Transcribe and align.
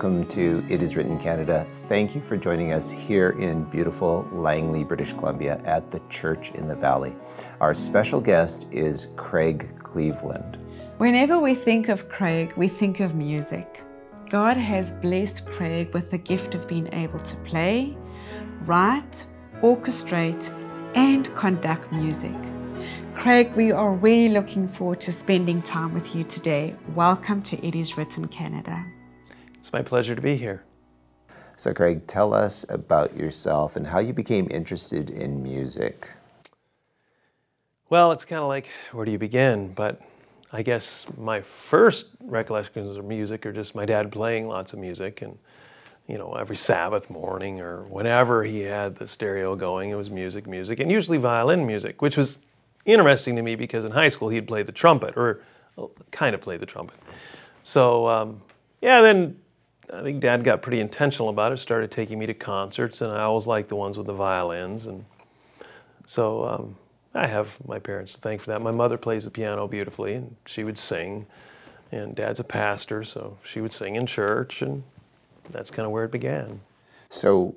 welcome 0.00 0.26
to 0.26 0.64
It 0.70 0.82
Is 0.82 0.96
Written 0.96 1.18
Canada. 1.18 1.66
Thank 1.86 2.14
you 2.14 2.22
for 2.22 2.34
joining 2.34 2.72
us 2.72 2.90
here 2.90 3.36
in 3.38 3.64
beautiful 3.64 4.26
Langley, 4.32 4.82
British 4.82 5.12
Columbia 5.12 5.60
at 5.66 5.90
the 5.90 6.00
Church 6.08 6.52
in 6.52 6.66
the 6.66 6.74
Valley. 6.74 7.14
Our 7.60 7.74
special 7.74 8.18
guest 8.18 8.66
is 8.70 9.08
Craig 9.16 9.78
Cleveland. 9.78 10.56
Whenever 10.96 11.38
we 11.38 11.54
think 11.54 11.90
of 11.90 12.08
Craig, 12.08 12.54
we 12.56 12.66
think 12.66 13.00
of 13.00 13.14
music. 13.14 13.82
God 14.30 14.56
has 14.56 14.90
blessed 14.90 15.44
Craig 15.44 15.92
with 15.92 16.10
the 16.10 16.16
gift 16.16 16.54
of 16.54 16.66
being 16.66 16.88
able 16.94 17.18
to 17.18 17.36
play, 17.44 17.94
write, 18.62 19.26
orchestrate, 19.60 20.48
and 20.94 21.28
conduct 21.36 21.92
music. 21.92 22.32
Craig, 23.16 23.52
we 23.54 23.70
are 23.70 23.92
really 23.92 24.32
looking 24.32 24.66
forward 24.66 25.02
to 25.02 25.12
spending 25.12 25.60
time 25.60 25.92
with 25.92 26.16
you 26.16 26.24
today. 26.24 26.74
Welcome 26.94 27.42
to 27.42 27.62
It 27.62 27.74
Is 27.74 27.98
Written 27.98 28.28
Canada. 28.28 28.82
It's 29.60 29.74
my 29.74 29.82
pleasure 29.82 30.14
to 30.14 30.22
be 30.22 30.36
here. 30.36 30.64
So, 31.54 31.74
Craig, 31.74 32.06
tell 32.06 32.32
us 32.32 32.64
about 32.70 33.14
yourself 33.14 33.76
and 33.76 33.86
how 33.86 33.98
you 33.98 34.14
became 34.14 34.48
interested 34.50 35.10
in 35.10 35.42
music. 35.42 36.10
Well, 37.90 38.10
it's 38.12 38.24
kind 38.24 38.40
of 38.40 38.48
like 38.48 38.68
where 38.92 39.04
do 39.04 39.12
you 39.12 39.18
begin? 39.18 39.74
But 39.74 40.00
I 40.50 40.62
guess 40.62 41.06
my 41.18 41.42
first 41.42 42.06
recollections 42.22 42.96
of 42.96 43.04
music 43.04 43.44
are 43.44 43.52
just 43.52 43.74
my 43.74 43.84
dad 43.84 44.10
playing 44.10 44.48
lots 44.48 44.72
of 44.72 44.78
music 44.78 45.20
and 45.20 45.38
you 46.08 46.16
know, 46.16 46.32
every 46.32 46.56
Sabbath 46.56 47.10
morning 47.10 47.60
or 47.60 47.82
whenever 47.82 48.42
he 48.42 48.60
had 48.62 48.96
the 48.96 49.06
stereo 49.06 49.54
going, 49.54 49.90
it 49.90 49.94
was 49.94 50.08
music, 50.08 50.46
music, 50.46 50.80
and 50.80 50.90
usually 50.90 51.18
violin 51.18 51.66
music, 51.66 52.00
which 52.00 52.16
was 52.16 52.38
interesting 52.86 53.36
to 53.36 53.42
me 53.42 53.56
because 53.56 53.84
in 53.84 53.92
high 53.92 54.08
school 54.08 54.30
he'd 54.30 54.48
play 54.48 54.62
the 54.62 54.72
trumpet 54.72 55.16
or 55.18 55.42
kind 56.10 56.34
of 56.34 56.40
played 56.40 56.60
the 56.60 56.66
trumpet. 56.66 56.96
So, 57.62 58.08
um, 58.08 58.40
yeah, 58.80 59.02
then 59.02 59.36
I 59.92 60.02
think 60.02 60.20
dad 60.20 60.44
got 60.44 60.62
pretty 60.62 60.80
intentional 60.80 61.28
about 61.28 61.52
it, 61.52 61.58
started 61.58 61.90
taking 61.90 62.18
me 62.18 62.26
to 62.26 62.34
concerts, 62.34 63.00
and 63.00 63.12
I 63.12 63.22
always 63.22 63.46
liked 63.46 63.68
the 63.68 63.76
ones 63.76 63.98
with 63.98 64.06
the 64.06 64.12
violins. 64.12 64.86
And 64.86 65.04
so 66.06 66.44
um, 66.44 66.76
I 67.14 67.26
have 67.26 67.58
my 67.66 67.78
parents 67.78 68.12
to 68.14 68.20
thank 68.20 68.40
for 68.40 68.50
that. 68.50 68.62
My 68.62 68.70
mother 68.70 68.96
plays 68.96 69.24
the 69.24 69.30
piano 69.30 69.66
beautifully, 69.66 70.14
and 70.14 70.36
she 70.46 70.64
would 70.64 70.78
sing. 70.78 71.26
And 71.92 72.14
dad's 72.14 72.38
a 72.38 72.44
pastor, 72.44 73.02
so 73.02 73.38
she 73.42 73.60
would 73.60 73.72
sing 73.72 73.96
in 73.96 74.06
church, 74.06 74.62
and 74.62 74.84
that's 75.50 75.70
kind 75.70 75.86
of 75.86 75.92
where 75.92 76.04
it 76.04 76.12
began. 76.12 76.60
So, 77.08 77.56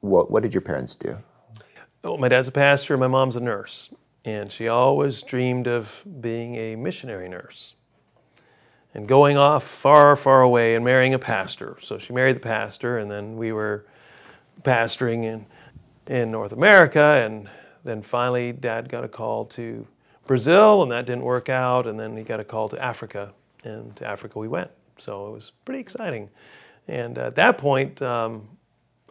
what, 0.00 0.30
what 0.30 0.44
did 0.44 0.54
your 0.54 0.60
parents 0.60 0.94
do? 0.94 1.18
Oh, 2.04 2.16
my 2.16 2.28
dad's 2.28 2.48
a 2.48 2.52
pastor, 2.52 2.96
my 2.96 3.08
mom's 3.08 3.34
a 3.34 3.40
nurse, 3.40 3.90
and 4.24 4.52
she 4.52 4.68
always 4.68 5.22
dreamed 5.22 5.66
of 5.66 6.02
being 6.20 6.54
a 6.54 6.76
missionary 6.76 7.28
nurse 7.28 7.74
and 8.94 9.08
going 9.08 9.36
off 9.36 9.64
far, 9.64 10.16
far 10.16 10.42
away 10.42 10.74
and 10.74 10.84
marrying 10.84 11.14
a 11.14 11.18
pastor. 11.18 11.76
So 11.80 11.98
she 11.98 12.12
married 12.12 12.36
the 12.36 12.40
pastor, 12.40 12.98
and 12.98 13.10
then 13.10 13.36
we 13.36 13.52
were 13.52 13.86
pastoring 14.62 15.24
in, 15.24 15.46
in 16.06 16.30
North 16.30 16.52
America, 16.52 17.22
and 17.24 17.48
then 17.84 18.02
finally, 18.02 18.52
dad 18.52 18.88
got 18.88 19.04
a 19.04 19.08
call 19.08 19.44
to 19.46 19.86
Brazil, 20.26 20.82
and 20.82 20.92
that 20.92 21.06
didn't 21.06 21.24
work 21.24 21.48
out, 21.48 21.86
and 21.86 21.98
then 21.98 22.16
he 22.16 22.22
got 22.22 22.40
a 22.40 22.44
call 22.44 22.68
to 22.68 22.82
Africa, 22.82 23.32
and 23.64 23.94
to 23.96 24.06
Africa 24.06 24.38
we 24.38 24.48
went. 24.48 24.70
So 24.98 25.28
it 25.28 25.32
was 25.32 25.52
pretty 25.64 25.80
exciting. 25.80 26.30
And 26.88 27.18
at 27.18 27.34
that 27.36 27.58
point, 27.58 28.00
um, 28.02 28.48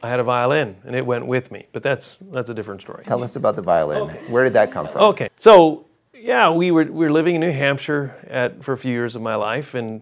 I 0.03 0.09
had 0.09 0.19
a 0.19 0.23
violin, 0.23 0.75
and 0.83 0.95
it 0.95 1.05
went 1.05 1.25
with 1.25 1.51
me. 1.51 1.67
But 1.73 1.83
that's 1.83 2.17
that's 2.31 2.49
a 2.49 2.53
different 2.53 2.81
story. 2.81 3.03
Tell 3.05 3.23
us 3.23 3.35
about 3.35 3.55
the 3.55 3.61
violin. 3.61 4.03
Okay. 4.03 4.19
Where 4.29 4.43
did 4.43 4.53
that 4.53 4.71
come 4.71 4.87
from? 4.87 5.01
Okay, 5.01 5.29
so 5.37 5.85
yeah, 6.21 6.51
we 6.51 6.69
were 6.69 6.83
we 6.83 7.05
were 7.05 7.11
living 7.11 7.35
in 7.35 7.41
New 7.41 7.51
Hampshire 7.51 8.15
at, 8.27 8.63
for 8.63 8.73
a 8.73 8.77
few 8.77 8.91
years 8.91 9.15
of 9.15 9.23
my 9.23 9.33
life, 9.35 9.73
and 9.73 10.01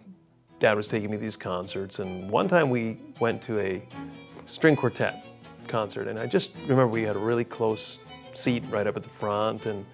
Dad 0.60 0.76
was 0.76 0.90
taking 0.90 1.10
me 1.10 1.18
to 1.18 1.22
these 1.22 1.38
concerts. 1.38 2.00
And 2.00 2.30
one 2.30 2.50
time 2.50 2.70
we 2.70 2.98
went 3.22 3.42
to 3.44 3.58
a 3.60 3.82
string 4.46 4.76
quartet 4.76 5.26
concert, 5.70 6.08
and 6.08 6.20
I 6.20 6.28
just 6.28 6.52
remember 6.64 6.88
we 6.88 7.04
had 7.04 7.16
a 7.16 7.20
really 7.20 7.46
close 7.46 8.00
seat 8.34 8.64
right 8.70 8.86
up 8.86 8.98
at 8.98 9.04
the 9.04 9.10
front, 9.10 9.66
and 9.66 9.86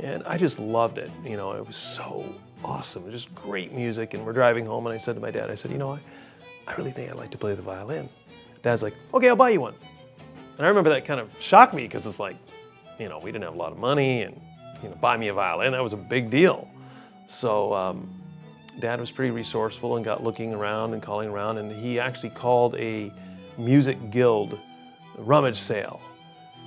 and 0.00 0.22
I 0.24 0.38
just 0.38 0.58
loved 0.58 0.96
it. 0.96 1.10
You 1.24 1.36
know, 1.36 1.52
it 1.52 1.66
was 1.66 1.76
so 1.76 2.24
awesome. 2.64 3.10
Just 3.10 3.34
great 3.34 3.72
music. 3.72 4.14
And 4.14 4.24
we're 4.24 4.32
driving 4.32 4.64
home, 4.64 4.86
and 4.86 4.94
I 4.94 4.98
said 4.98 5.14
to 5.14 5.20
my 5.20 5.30
dad, 5.30 5.50
I 5.50 5.54
said, 5.54 5.70
you 5.70 5.78
know, 5.78 5.92
I, 5.92 6.00
I 6.66 6.74
really 6.76 6.90
think 6.90 7.10
I'd 7.10 7.16
like 7.16 7.30
to 7.32 7.38
play 7.38 7.54
the 7.54 7.62
violin. 7.62 8.08
Dad's 8.62 8.82
like, 8.82 8.94
okay, 9.12 9.28
I'll 9.28 9.36
buy 9.36 9.50
you 9.50 9.60
one. 9.60 9.74
And 10.56 10.64
I 10.64 10.68
remember 10.70 10.88
that 10.90 11.04
kind 11.04 11.20
of 11.20 11.30
shocked 11.38 11.74
me 11.74 11.82
because 11.82 12.06
it's 12.06 12.18
like, 12.18 12.36
you 12.98 13.10
know, 13.10 13.18
we 13.18 13.30
didn't 13.30 13.44
have 13.44 13.54
a 13.54 13.58
lot 13.58 13.72
of 13.72 13.78
money 13.78 14.22
and, 14.22 14.40
you 14.86 14.92
know, 14.94 15.00
buy 15.00 15.16
me 15.16 15.28
a 15.28 15.34
violin, 15.34 15.72
that 15.72 15.82
was 15.82 15.92
a 15.92 15.98
big 15.98 16.30
deal. 16.30 16.68
So 17.26 17.74
um, 17.74 18.08
dad 18.78 19.00
was 19.00 19.10
pretty 19.10 19.32
resourceful 19.32 19.96
and 19.96 20.04
got 20.04 20.22
looking 20.22 20.54
around 20.54 20.94
and 20.94 21.02
calling 21.02 21.28
around 21.28 21.58
and 21.58 21.72
he 21.72 21.98
actually 21.98 22.30
called 22.30 22.76
a 22.76 23.12
music 23.58 24.10
guild 24.10 24.58
rummage 25.18 25.58
sale. 25.58 26.00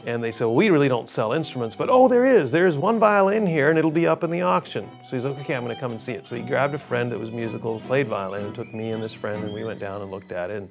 And 0.06 0.24
they 0.24 0.32
said, 0.32 0.46
well, 0.46 0.56
we 0.56 0.70
really 0.70 0.88
don't 0.88 1.10
sell 1.10 1.34
instruments, 1.34 1.76
but 1.76 1.90
oh, 1.90 2.08
there 2.08 2.26
is. 2.26 2.52
There's 2.52 2.78
one 2.78 3.00
violin 3.00 3.46
here 3.46 3.70
and 3.70 3.80
it'll 3.80 3.92
be 3.92 4.08
up 4.08 4.24
in 4.24 4.32
the 4.32 4.42
auction. 4.42 4.90
So 5.06 5.16
he's 5.16 5.26
like, 5.26 5.38
okay, 5.40 5.56
I'm 5.56 5.62
gonna 5.62 5.80
come 5.80 5.92
and 5.92 6.02
see 6.02 6.14
it. 6.14 6.26
So 6.26 6.36
he 6.36 6.42
grabbed 6.42 6.74
a 6.74 6.78
friend 6.78 7.10
that 7.12 7.20
was 7.20 7.32
musical, 7.32 7.80
played 7.82 8.08
violin, 8.08 8.46
and 8.46 8.56
took 8.56 8.74
me 8.74 8.92
and 8.92 9.02
this 9.02 9.14
friend 9.14 9.44
and 9.44 9.54
we 9.54 9.64
went 9.64 9.80
down 9.80 10.02
and 10.02 10.12
looked 10.12 10.34
at 10.34 10.50
it. 10.50 10.58
And 10.58 10.70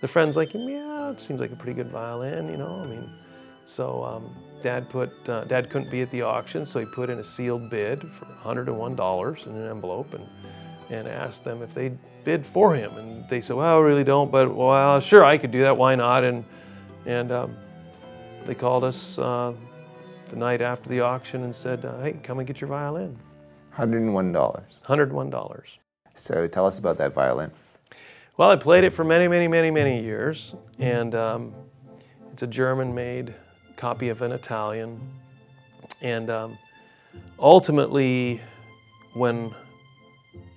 the 0.00 0.08
friend's 0.08 0.36
like, 0.36 0.52
yeah, 0.54 1.10
it 1.10 1.20
seems 1.20 1.40
like 1.40 1.52
a 1.52 1.56
pretty 1.56 1.74
good 1.74 1.90
violin, 1.90 2.48
you 2.48 2.56
know. 2.56 2.80
I 2.82 2.86
mean, 2.86 3.08
so 3.66 4.04
um, 4.04 4.34
dad 4.64 4.88
put, 4.88 5.10
uh, 5.28 5.44
dad 5.44 5.68
couldn't 5.68 5.90
be 5.90 6.00
at 6.00 6.10
the 6.10 6.22
auction, 6.22 6.64
so 6.64 6.80
he 6.80 6.86
put 6.86 7.10
in 7.10 7.18
a 7.18 7.24
sealed 7.24 7.68
bid 7.68 8.00
for 8.00 8.24
$101 8.42 9.46
in 9.46 9.54
an 9.54 9.70
envelope 9.70 10.14
and, 10.14 10.26
and 10.88 11.06
asked 11.06 11.44
them 11.44 11.62
if 11.62 11.74
they'd 11.74 11.98
bid 12.24 12.46
for 12.46 12.74
him. 12.74 12.96
And 12.96 13.28
they 13.28 13.42
said, 13.42 13.56
well, 13.56 13.76
I 13.76 13.80
really 13.80 14.04
don't, 14.04 14.32
but 14.32 14.52
well, 14.54 15.00
sure, 15.00 15.22
I 15.22 15.36
could 15.36 15.50
do 15.50 15.60
that. 15.60 15.76
Why 15.76 15.94
not? 15.94 16.24
And, 16.24 16.46
and 17.04 17.30
um, 17.30 17.56
they 18.46 18.54
called 18.54 18.84
us 18.84 19.18
uh, 19.18 19.52
the 20.30 20.36
night 20.36 20.62
after 20.62 20.88
the 20.88 21.00
auction 21.00 21.44
and 21.44 21.54
said, 21.54 21.84
uh, 21.84 22.00
hey, 22.00 22.14
come 22.22 22.38
and 22.38 22.46
get 22.46 22.62
your 22.62 22.68
violin. 22.68 23.18
$101. 23.76 24.32
$101. 24.32 25.62
So 26.14 26.48
tell 26.48 26.64
us 26.64 26.78
about 26.78 26.96
that 26.96 27.12
violin. 27.12 27.50
Well, 28.38 28.50
I 28.50 28.56
played 28.56 28.84
it 28.84 28.94
for 28.94 29.04
many, 29.04 29.28
many, 29.28 29.46
many, 29.46 29.70
many 29.70 30.02
years, 30.02 30.54
and 30.78 31.14
um, 31.14 31.54
it's 32.32 32.42
a 32.42 32.46
German-made 32.46 33.34
copy 33.76 34.08
of 34.08 34.22
an 34.22 34.32
Italian. 34.32 35.00
And 36.00 36.30
um, 36.30 36.58
ultimately, 37.38 38.40
when 39.14 39.54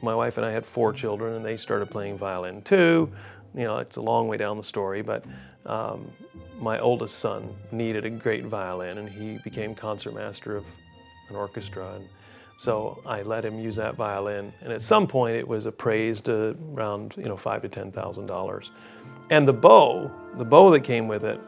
my 0.02 0.16
wife 0.16 0.38
and 0.38 0.46
I 0.46 0.52
had 0.52 0.66
four 0.66 0.94
children, 0.94 1.36
and 1.36 1.46
they 1.46 1.58
started 1.58 1.90
playing 1.90 2.18
violin 2.18 2.62
too, 2.62 3.12
you 3.56 3.64
know, 3.64 3.78
it's 3.78 3.98
a 3.98 4.02
long 4.02 4.28
way 4.28 4.38
down 4.38 4.58
the 4.58 4.64
story, 4.64 5.02
but 5.02 5.26
um, 5.66 6.12
my 6.60 6.80
oldest 6.80 7.20
son 7.20 7.56
needed 7.72 8.06
a 8.06 8.10
great 8.10 8.46
violin, 8.46 8.98
and 8.98 9.10
he 9.10 9.40
became 9.44 9.76
concertmaster 9.76 10.56
of 10.56 10.66
an 11.30 11.36
orchestra. 11.36 11.96
And 11.96 12.08
so 12.58 13.02
I 13.06 13.22
let 13.22 13.46
him 13.46 13.60
use 13.60 13.76
that 13.76 13.96
violin, 13.96 14.54
and 14.62 14.72
at 14.72 14.82
some 14.82 15.08
point 15.08 15.36
it 15.36 15.48
was 15.48 15.66
appraised 15.66 16.30
around 16.30 17.14
you 17.18 17.26
know 17.26 17.38
five 17.38 17.62
to 17.64 17.70
ten 17.70 17.92
thousand 17.92 18.28
dollars. 18.28 18.72
And 19.30 19.48
the 19.48 19.54
bow, 19.54 20.10
the 20.38 20.46
bow 20.46 20.72
that 20.72 20.82
came 20.82 21.08
with 21.08 21.26
it, 21.26 21.40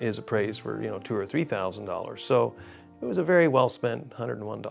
is 0.00 0.18
appraised 0.18 0.60
for 0.60 0.82
you 0.82 0.88
know 0.88 0.98
two 0.98 1.14
or 1.14 1.26
three 1.26 1.44
thousand 1.44 1.84
dollars. 1.86 2.24
So 2.24 2.54
it 3.02 3.06
was 3.06 3.18
a 3.18 3.22
very 3.22 3.48
well 3.48 3.68
spent 3.68 4.08
$101. 4.10 4.64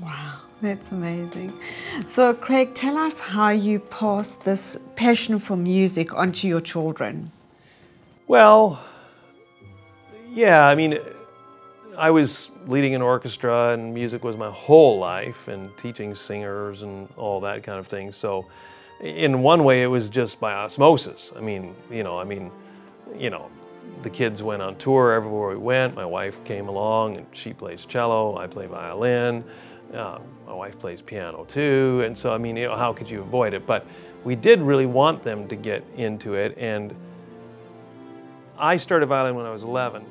Wow, 0.00 0.40
that's 0.60 0.92
amazing. 0.92 1.58
So, 2.06 2.34
Craig, 2.34 2.74
tell 2.74 2.98
us 2.98 3.18
how 3.18 3.48
you 3.48 3.78
passed 3.78 4.44
this 4.44 4.76
passion 4.94 5.38
for 5.38 5.56
music 5.56 6.12
onto 6.12 6.48
your 6.48 6.60
children. 6.60 7.32
Well, 8.26 8.78
yeah, 10.30 10.66
I 10.66 10.74
mean, 10.74 10.98
I 11.96 12.10
was 12.10 12.50
leading 12.66 12.94
an 12.94 13.00
orchestra 13.00 13.72
and 13.72 13.94
music 13.94 14.22
was 14.22 14.36
my 14.36 14.50
whole 14.50 14.98
life 14.98 15.48
and 15.48 15.74
teaching 15.78 16.14
singers 16.14 16.82
and 16.82 17.08
all 17.16 17.40
that 17.40 17.62
kind 17.62 17.78
of 17.78 17.86
thing. 17.86 18.12
So 18.12 18.46
in 19.00 19.42
one 19.42 19.64
way 19.64 19.82
it 19.82 19.86
was 19.86 20.10
just 20.10 20.38
by 20.38 20.52
osmosis. 20.52 21.32
I 21.36 21.40
mean, 21.40 21.74
you 21.90 22.02
know, 22.02 22.18
I 22.18 22.24
mean, 22.24 22.50
you 23.16 23.30
know, 23.30 23.50
the 24.02 24.10
kids 24.10 24.42
went 24.42 24.62
on 24.62 24.76
tour 24.76 25.12
everywhere 25.12 25.50
we 25.50 25.56
went. 25.56 25.94
My 25.94 26.06
wife 26.06 26.42
came 26.44 26.68
along 26.68 27.16
and 27.16 27.26
she 27.32 27.52
plays 27.52 27.84
cello, 27.84 28.36
I 28.36 28.46
play 28.46 28.66
violin. 28.66 29.44
Uh, 29.92 30.18
my 30.46 30.52
wife 30.52 30.78
plays 30.78 31.00
piano 31.00 31.44
too. 31.44 32.02
And 32.04 32.16
so, 32.16 32.32
I 32.32 32.38
mean, 32.38 32.56
you 32.56 32.66
know, 32.66 32.76
how 32.76 32.92
could 32.92 33.08
you 33.08 33.22
avoid 33.22 33.54
it? 33.54 33.66
But 33.66 33.86
we 34.24 34.36
did 34.36 34.60
really 34.60 34.86
want 34.86 35.22
them 35.22 35.48
to 35.48 35.56
get 35.56 35.84
into 35.96 36.34
it. 36.34 36.56
And 36.58 36.94
I 38.58 38.76
started 38.76 39.06
violin 39.06 39.34
when 39.34 39.46
I 39.46 39.50
was 39.50 39.64
11 39.64 40.04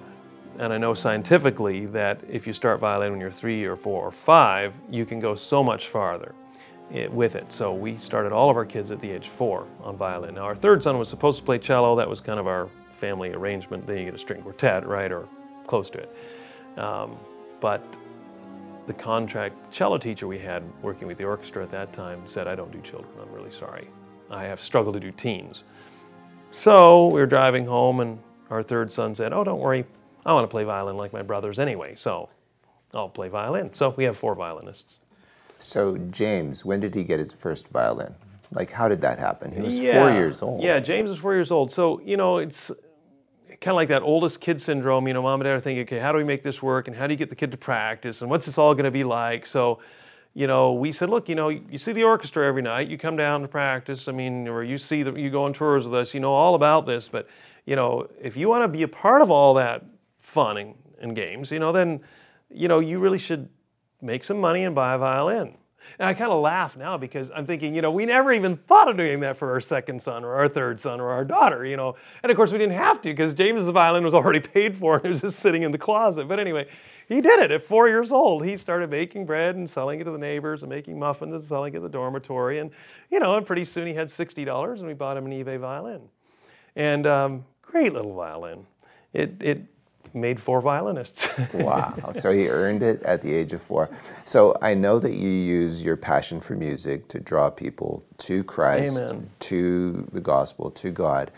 and 0.60 0.74
I 0.74 0.78
know 0.78 0.94
scientifically 0.94 1.86
that 1.88 2.20
if 2.28 2.48
you 2.48 2.54
start 2.54 2.80
violin 2.80 3.12
when 3.12 3.22
you're 3.22 3.32
three 3.32 3.66
or 3.66 3.76
four 3.76 4.04
or 4.04 4.12
five, 4.12 4.74
you 4.90 5.06
can 5.06 5.20
go 5.20 5.36
so 5.36 5.64
much 5.64 5.88
farther 5.88 6.34
with 7.10 7.36
it. 7.36 7.52
So 7.52 7.74
we 7.74 7.98
started 7.98 8.32
all 8.32 8.50
of 8.50 8.56
our 8.56 8.66
kids 8.66 8.92
at 8.92 9.00
the 9.00 9.12
age 9.12 9.28
four 9.28 9.68
on 9.84 9.98
violin. 9.98 10.36
Now 10.36 10.44
our 10.44 10.56
third 10.56 10.82
son 10.82 10.98
was 10.98 11.10
supposed 11.10 11.40
to 11.40 11.46
play 11.46 11.60
cello. 11.60 11.96
That 11.98 12.10
was 12.10 12.22
kind 12.22 12.40
of 12.40 12.48
our 12.48 12.70
family 12.98 13.34
arrangement. 13.34 13.86
Then 13.88 13.98
you 13.98 14.06
get 14.06 14.16
a 14.16 14.20
string 14.20 14.42
quartet, 14.42 14.88
right, 14.88 15.12
or 15.12 15.28
close 15.66 15.90
to 15.92 16.00
it. 16.00 16.16
Um, 16.78 17.18
but 17.60 17.82
the 18.88 18.94
contract 18.94 19.56
cello 19.72 19.98
teacher 19.98 20.28
we 20.28 20.40
had 20.40 20.64
working 20.82 21.08
with 21.08 21.18
the 21.18 21.26
orchestra 21.26 21.64
at 21.64 21.72
that 21.72 21.92
time 21.94 22.26
said, 22.26 22.48
I 22.48 22.56
don't 22.56 22.72
do 22.72 22.80
children, 22.82 23.12
I'm 23.22 23.32
really 23.34 23.52
sorry. 23.52 23.90
I 24.30 24.44
have 24.46 24.62
struggled 24.62 24.94
to 24.96 25.00
do 25.00 25.12
teens. 25.12 25.64
so 26.52 27.08
we 27.08 27.20
were 27.20 27.26
driving 27.26 27.66
home, 27.66 28.00
and 28.00 28.20
our 28.50 28.64
third 28.64 28.92
son 28.92 29.14
said, 29.16 29.34
Oh, 29.34 29.44
don't 29.44 29.60
worry, 29.60 29.86
I 30.26 30.34
want 30.34 30.44
to 30.44 30.48
play 30.48 30.64
violin 30.64 30.98
like 30.98 31.14
my 31.14 31.22
brothers 31.22 31.60
anyway, 31.60 31.96
so 31.96 32.30
I'll 32.94 33.10
play 33.10 33.30
violin. 33.30 33.74
So 33.74 33.94
we 33.96 34.04
have 34.06 34.18
four 34.18 34.36
violinists. 34.36 34.96
So, 35.58 35.98
James, 36.12 36.64
when 36.64 36.80
did 36.80 36.94
he 36.94 37.04
get 37.04 37.20
his 37.20 37.34
first 37.34 37.70
violin? 37.70 38.14
Like, 38.52 38.72
how 38.72 38.88
did 38.88 39.02
that 39.02 39.20
happen? 39.20 39.52
He 39.52 39.62
was 39.62 39.80
four 39.80 40.12
years 40.12 40.42
old. 40.42 40.62
Yeah, 40.62 40.80
James 40.80 41.10
was 41.10 41.20
four 41.20 41.34
years 41.34 41.52
old. 41.52 41.72
So, 41.72 42.00
you 42.02 42.16
know, 42.16 42.38
it's 42.38 42.72
kind 43.62 43.74
of 43.74 43.76
like 43.76 43.90
that 43.90 44.04
oldest 44.04 44.42
kid 44.42 44.62
syndrome. 44.62 45.08
You 45.08 45.14
know, 45.14 45.22
mom 45.22 45.42
and 45.42 45.46
dad 45.46 45.54
are 45.54 45.60
thinking, 45.60 45.84
okay, 45.84 46.00
how 46.00 46.12
do 46.12 46.18
we 46.18 46.24
make 46.24 46.44
this 46.44 46.62
work? 46.62 46.88
And 46.88 46.96
how 46.96 47.08
do 47.08 47.14
you 47.14 47.18
get 47.18 47.30
the 47.30 47.36
kid 47.36 47.52
to 47.52 47.58
practice? 47.58 48.22
And 48.22 48.30
what's 48.30 48.46
this 48.46 48.58
all 48.58 48.74
going 48.74 48.86
to 48.86 48.92
be 48.92 49.04
like? 49.04 49.46
So, 49.46 49.80
you 50.34 50.48
know, 50.48 50.74
we 50.74 50.92
said, 50.92 51.10
look, 51.10 51.28
you 51.28 51.36
know, 51.36 51.50
you 51.50 51.78
see 51.78 51.94
the 51.94 52.04
orchestra 52.04 52.46
every 52.46 52.62
night. 52.62 52.88
You 52.88 52.98
come 52.98 53.18
down 53.18 53.42
to 53.42 53.48
practice. 53.48 54.08
I 54.08 54.12
mean, 54.12 54.48
or 54.48 54.64
you 54.64 54.78
see 54.78 55.04
that 55.04 55.18
you 55.18 55.30
go 55.30 55.46
on 55.46 55.54
tours 55.54 55.86
with 55.86 55.96
us. 55.96 56.14
You 56.14 56.20
know 56.20 56.32
all 56.32 56.56
about 56.56 56.86
this. 56.86 57.08
But, 57.08 57.28
you 57.66 57.76
know, 57.76 58.08
if 58.22 58.38
you 58.38 58.48
want 58.48 58.64
to 58.64 58.68
be 58.68 58.84
a 58.84 58.88
part 58.88 59.22
of 59.22 59.32
all 59.32 59.56
that 59.56 59.84
fun 60.20 60.58
and, 60.58 60.76
and 61.00 61.16
games, 61.16 61.52
you 61.52 61.60
know, 61.60 61.72
then, 61.72 62.02
you 62.50 62.68
know, 62.68 62.80
you 62.80 63.00
really 63.00 63.18
should 63.18 63.50
make 64.02 64.24
some 64.24 64.40
money 64.40 64.64
and 64.64 64.76
buy 64.76 64.94
a 64.94 64.98
violin. 64.98 65.56
And 66.00 66.08
I 66.08 66.14
kind 66.14 66.32
of 66.32 66.42
laugh 66.42 66.78
now 66.78 66.98
because 66.98 67.32
I'm 67.36 67.46
thinking, 67.46 67.74
you 67.74 67.82
know, 67.82 67.92
we 67.92 68.06
never 68.06 68.34
even 68.34 68.58
thought 68.58 68.90
of 68.90 68.98
doing 68.98 69.20
that 69.22 69.38
for 69.38 69.52
our 69.52 69.62
second 69.62 70.02
son 70.02 70.24
or 70.24 70.34
our 70.34 70.48
third 70.48 70.80
son 70.80 71.00
or 71.00 71.10
our 71.10 71.24
daughter, 71.24 71.66
you 71.66 71.78
know. 71.78 71.96
And 72.24 72.32
of 72.32 72.36
course, 72.38 72.52
we 72.52 72.58
didn't 72.58 72.76
have 72.76 73.02
to 73.02 73.10
because 73.10 73.34
James's 73.34 73.70
violin 73.70 74.04
was 74.04 74.14
already 74.14 74.40
paid 74.40 74.78
for 74.78 74.98
and 74.98 75.06
it 75.06 75.10
was 75.10 75.22
just 75.22 75.40
sitting 75.40 75.64
in 75.64 75.72
the 75.72 75.78
closet. 75.78 76.28
But 76.28 76.40
anyway, 76.40 76.68
he 77.08 77.22
did 77.22 77.40
it 77.40 77.52
at 77.52 77.64
four 77.64 77.88
years 77.88 78.12
old. 78.12 78.44
He 78.46 78.58
started 78.58 78.90
making 78.90 79.26
bread 79.26 79.56
and 79.56 79.70
selling 79.70 80.02
it 80.02 80.04
to 80.04 80.12
the 80.12 80.18
neighbors 80.18 80.64
and 80.64 80.70
making 80.70 81.00
muffins 81.00 81.34
and 81.34 81.44
selling 81.44 81.74
it 81.74 81.78
at 81.78 81.84
the 81.84 81.90
dormitory. 81.90 82.60
And, 82.60 82.72
you 83.10 83.20
know, 83.20 83.36
and 83.36 83.46
pretty 83.46 83.64
soon 83.66 83.88
he 83.88 83.94
had 83.94 84.08
$60 84.08 84.80
and 84.80 84.88
we 84.88 84.94
bought 84.94 85.16
him 85.16 85.26
an 85.26 85.32
eBay 85.32 85.60
violin. 85.60 86.02
And 86.76 87.08
um, 87.08 87.46
great 87.62 87.94
little 87.94 88.14
violin. 88.14 88.66
It, 89.14 89.42
it 89.42 89.66
made 90.18 90.40
four 90.40 90.62
violinists. 90.62 91.30
wow. 91.54 92.12
So 92.14 92.32
he 92.32 92.50
earned 92.50 92.84
it 92.84 93.02
at 93.04 93.22
the 93.22 93.34
age 93.34 93.54
of 93.54 93.62
four. 93.62 93.90
So 94.26 94.58
I 94.62 94.74
know 94.74 95.00
that 95.00 95.14
you 95.14 95.30
use 95.30 95.84
your 95.84 95.98
passion 95.98 96.42
for 96.42 96.56
music 96.56 97.08
to 97.10 97.20
draw 97.20 97.50
people 97.50 98.04
to 98.20 98.44
Christ, 98.44 99.02
Amen. 99.02 99.30
to 99.40 99.94
the 100.12 100.22
gospel, 100.22 100.72
to 100.72 100.92
God. 100.92 101.32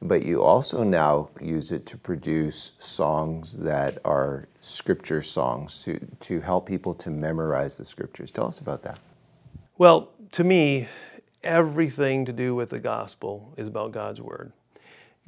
But 0.00 0.24
you 0.24 0.42
also 0.42 0.82
now 0.82 1.30
use 1.40 1.70
it 1.70 1.86
to 1.86 1.96
produce 1.96 2.72
songs 2.78 3.56
that 3.58 3.98
are 4.04 4.48
scripture 4.58 5.22
songs 5.22 5.84
to, 5.84 5.98
to 6.20 6.40
help 6.40 6.66
people 6.66 6.92
to 6.96 7.10
memorize 7.10 7.76
the 7.76 7.84
scriptures. 7.84 8.32
Tell 8.32 8.48
us 8.48 8.58
about 8.58 8.82
that. 8.82 8.98
Well, 9.78 10.10
to 10.32 10.42
me, 10.42 10.88
everything 11.44 12.24
to 12.24 12.32
do 12.32 12.54
with 12.54 12.70
the 12.70 12.80
gospel 12.80 13.54
is 13.56 13.68
about 13.68 13.92
God's 13.92 14.20
word. 14.20 14.52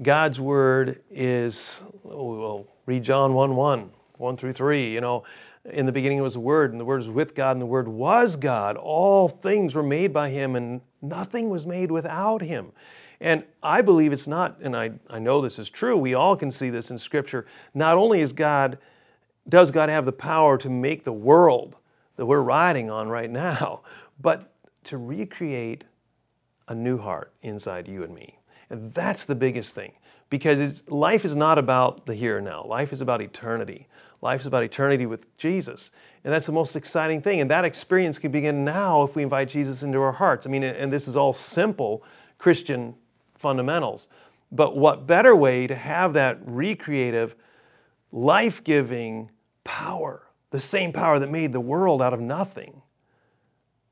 God's 0.02 0.40
word 0.40 1.02
is, 1.08 1.80
well, 2.02 2.66
read 2.86 3.02
John 3.02 3.34
1 3.34 3.56
1, 3.56 3.90
1 4.16 4.36
through 4.36 4.52
3. 4.52 4.92
You 4.92 5.00
know, 5.00 5.24
in 5.64 5.86
the 5.86 5.92
beginning 5.92 6.22
was 6.22 6.34
the 6.34 6.40
Word, 6.40 6.72
and 6.72 6.80
the 6.80 6.84
Word 6.84 6.98
was 6.98 7.08
with 7.08 7.34
God, 7.34 7.52
and 7.52 7.62
the 7.62 7.66
Word 7.66 7.88
was 7.88 8.36
God. 8.36 8.76
All 8.76 9.28
things 9.28 9.74
were 9.74 9.82
made 9.82 10.12
by 10.12 10.30
Him, 10.30 10.54
and 10.56 10.80
nothing 11.00 11.48
was 11.48 11.66
made 11.66 11.90
without 11.90 12.42
Him. 12.42 12.72
And 13.20 13.44
I 13.62 13.80
believe 13.80 14.12
it's 14.12 14.26
not, 14.26 14.58
and 14.60 14.76
I, 14.76 14.92
I 15.08 15.18
know 15.18 15.40
this 15.40 15.58
is 15.58 15.70
true, 15.70 15.96
we 15.96 16.14
all 16.14 16.36
can 16.36 16.50
see 16.50 16.68
this 16.68 16.90
in 16.90 16.98
Scripture. 16.98 17.46
Not 17.72 17.96
only 17.96 18.20
is 18.20 18.32
God, 18.32 18.78
does 19.48 19.70
God 19.70 19.88
have 19.88 20.04
the 20.04 20.12
power 20.12 20.58
to 20.58 20.68
make 20.68 21.04
the 21.04 21.12
world 21.12 21.76
that 22.16 22.26
we're 22.26 22.42
riding 22.42 22.90
on 22.90 23.08
right 23.08 23.30
now, 23.30 23.80
but 24.20 24.52
to 24.84 24.98
recreate 24.98 25.84
a 26.68 26.74
new 26.74 26.98
heart 26.98 27.32
inside 27.42 27.88
you 27.88 28.02
and 28.02 28.14
me. 28.14 28.38
And 28.70 28.92
that's 28.92 29.24
the 29.24 29.34
biggest 29.34 29.74
thing 29.74 29.92
because 30.30 30.82
life 30.88 31.24
is 31.24 31.36
not 31.36 31.58
about 31.58 32.06
the 32.06 32.14
here 32.14 32.38
and 32.38 32.46
now. 32.46 32.64
Life 32.64 32.92
is 32.92 33.00
about 33.00 33.20
eternity. 33.20 33.86
Life 34.20 34.40
is 34.40 34.46
about 34.46 34.62
eternity 34.62 35.06
with 35.06 35.36
Jesus. 35.36 35.90
And 36.24 36.32
that's 36.32 36.46
the 36.46 36.52
most 36.52 36.76
exciting 36.76 37.20
thing. 37.20 37.40
And 37.40 37.50
that 37.50 37.64
experience 37.64 38.18
can 38.18 38.32
begin 38.32 38.64
now 38.64 39.02
if 39.02 39.16
we 39.16 39.22
invite 39.22 39.50
Jesus 39.50 39.82
into 39.82 40.00
our 40.00 40.12
hearts. 40.12 40.46
I 40.46 40.50
mean, 40.50 40.64
and 40.64 40.92
this 40.92 41.06
is 41.06 41.16
all 41.16 41.32
simple 41.32 42.02
Christian 42.38 42.94
fundamentals. 43.34 44.08
But 44.50 44.76
what 44.76 45.06
better 45.06 45.36
way 45.36 45.66
to 45.66 45.74
have 45.74 46.14
that 46.14 46.38
recreative, 46.44 47.34
life 48.12 48.64
giving 48.64 49.30
power, 49.64 50.22
the 50.50 50.60
same 50.60 50.92
power 50.92 51.18
that 51.18 51.30
made 51.30 51.52
the 51.52 51.60
world 51.60 52.00
out 52.00 52.14
of 52.14 52.20
nothing, 52.20 52.80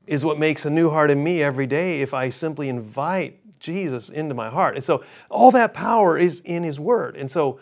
is 0.07 0.25
what 0.25 0.39
makes 0.39 0.65
a 0.65 0.69
new 0.69 0.89
heart 0.89 1.11
in 1.11 1.23
me 1.23 1.43
every 1.43 1.67
day 1.67 2.01
if 2.01 2.13
I 2.13 2.29
simply 2.29 2.69
invite 2.69 3.39
Jesus 3.63 4.09
into 4.09 4.35
my 4.35 4.49
heart. 4.49 4.75
And 4.75 4.83
so 4.83 5.03
all 5.29 5.49
that 5.51 5.73
power 5.73 6.17
is 6.17 6.41
in 6.41 6.63
His 6.63 6.79
Word. 6.79 7.15
And 7.15 7.31
so 7.31 7.59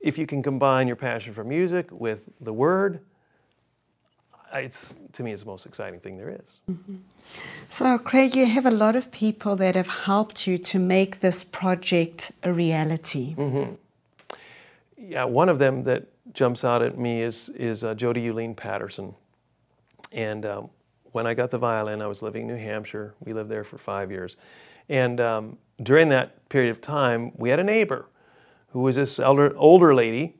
if 0.00 0.18
you 0.18 0.26
can 0.26 0.42
combine 0.42 0.86
your 0.86 0.96
passion 0.96 1.34
for 1.34 1.44
music 1.44 1.92
with 1.92 2.20
the 2.40 2.52
Word, 2.52 3.00
it's 4.52 4.94
to 5.12 5.22
me 5.22 5.32
it's 5.32 5.42
the 5.42 5.48
most 5.48 5.66
exciting 5.66 6.00
thing 6.00 6.16
there 6.16 6.30
is. 6.30 6.60
Mm-hmm. 6.68 6.96
So, 7.68 7.98
Craig, 7.98 8.34
you 8.34 8.46
have 8.46 8.66
a 8.66 8.70
lot 8.70 8.96
of 8.96 9.12
people 9.12 9.54
that 9.56 9.76
have 9.76 9.88
helped 9.88 10.46
you 10.48 10.58
to 10.58 10.78
make 10.78 11.20
this 11.20 11.44
project 11.44 12.32
a 12.42 12.52
reality. 12.52 13.36
Mm-hmm. 13.36 13.74
Yeah, 14.98 15.24
one 15.24 15.48
of 15.48 15.58
them 15.60 15.84
that 15.84 16.06
jumps 16.32 16.64
out 16.64 16.82
at 16.82 16.98
me 16.98 17.22
is 17.22 17.48
is 17.50 17.84
uh, 17.84 17.94
Jody 17.94 18.26
Euleen 18.26 18.56
Patterson, 18.56 19.14
and 20.12 20.44
um, 20.44 20.70
when 21.12 21.26
I 21.26 21.34
got 21.34 21.50
the 21.50 21.58
violin, 21.58 22.02
I 22.02 22.06
was 22.06 22.22
living 22.22 22.42
in 22.42 22.48
New 22.48 22.56
Hampshire. 22.56 23.14
We 23.20 23.32
lived 23.32 23.50
there 23.50 23.64
for 23.64 23.78
five 23.78 24.10
years, 24.10 24.36
and 24.90 25.20
um, 25.20 25.58
during 25.80 26.08
that 26.08 26.48
period 26.48 26.70
of 26.70 26.80
time, 26.80 27.30
we 27.36 27.48
had 27.48 27.60
a 27.60 27.64
neighbor 27.64 28.06
who 28.72 28.80
was 28.80 28.96
this 28.96 29.20
elder, 29.20 29.56
older 29.56 29.94
lady 29.94 30.34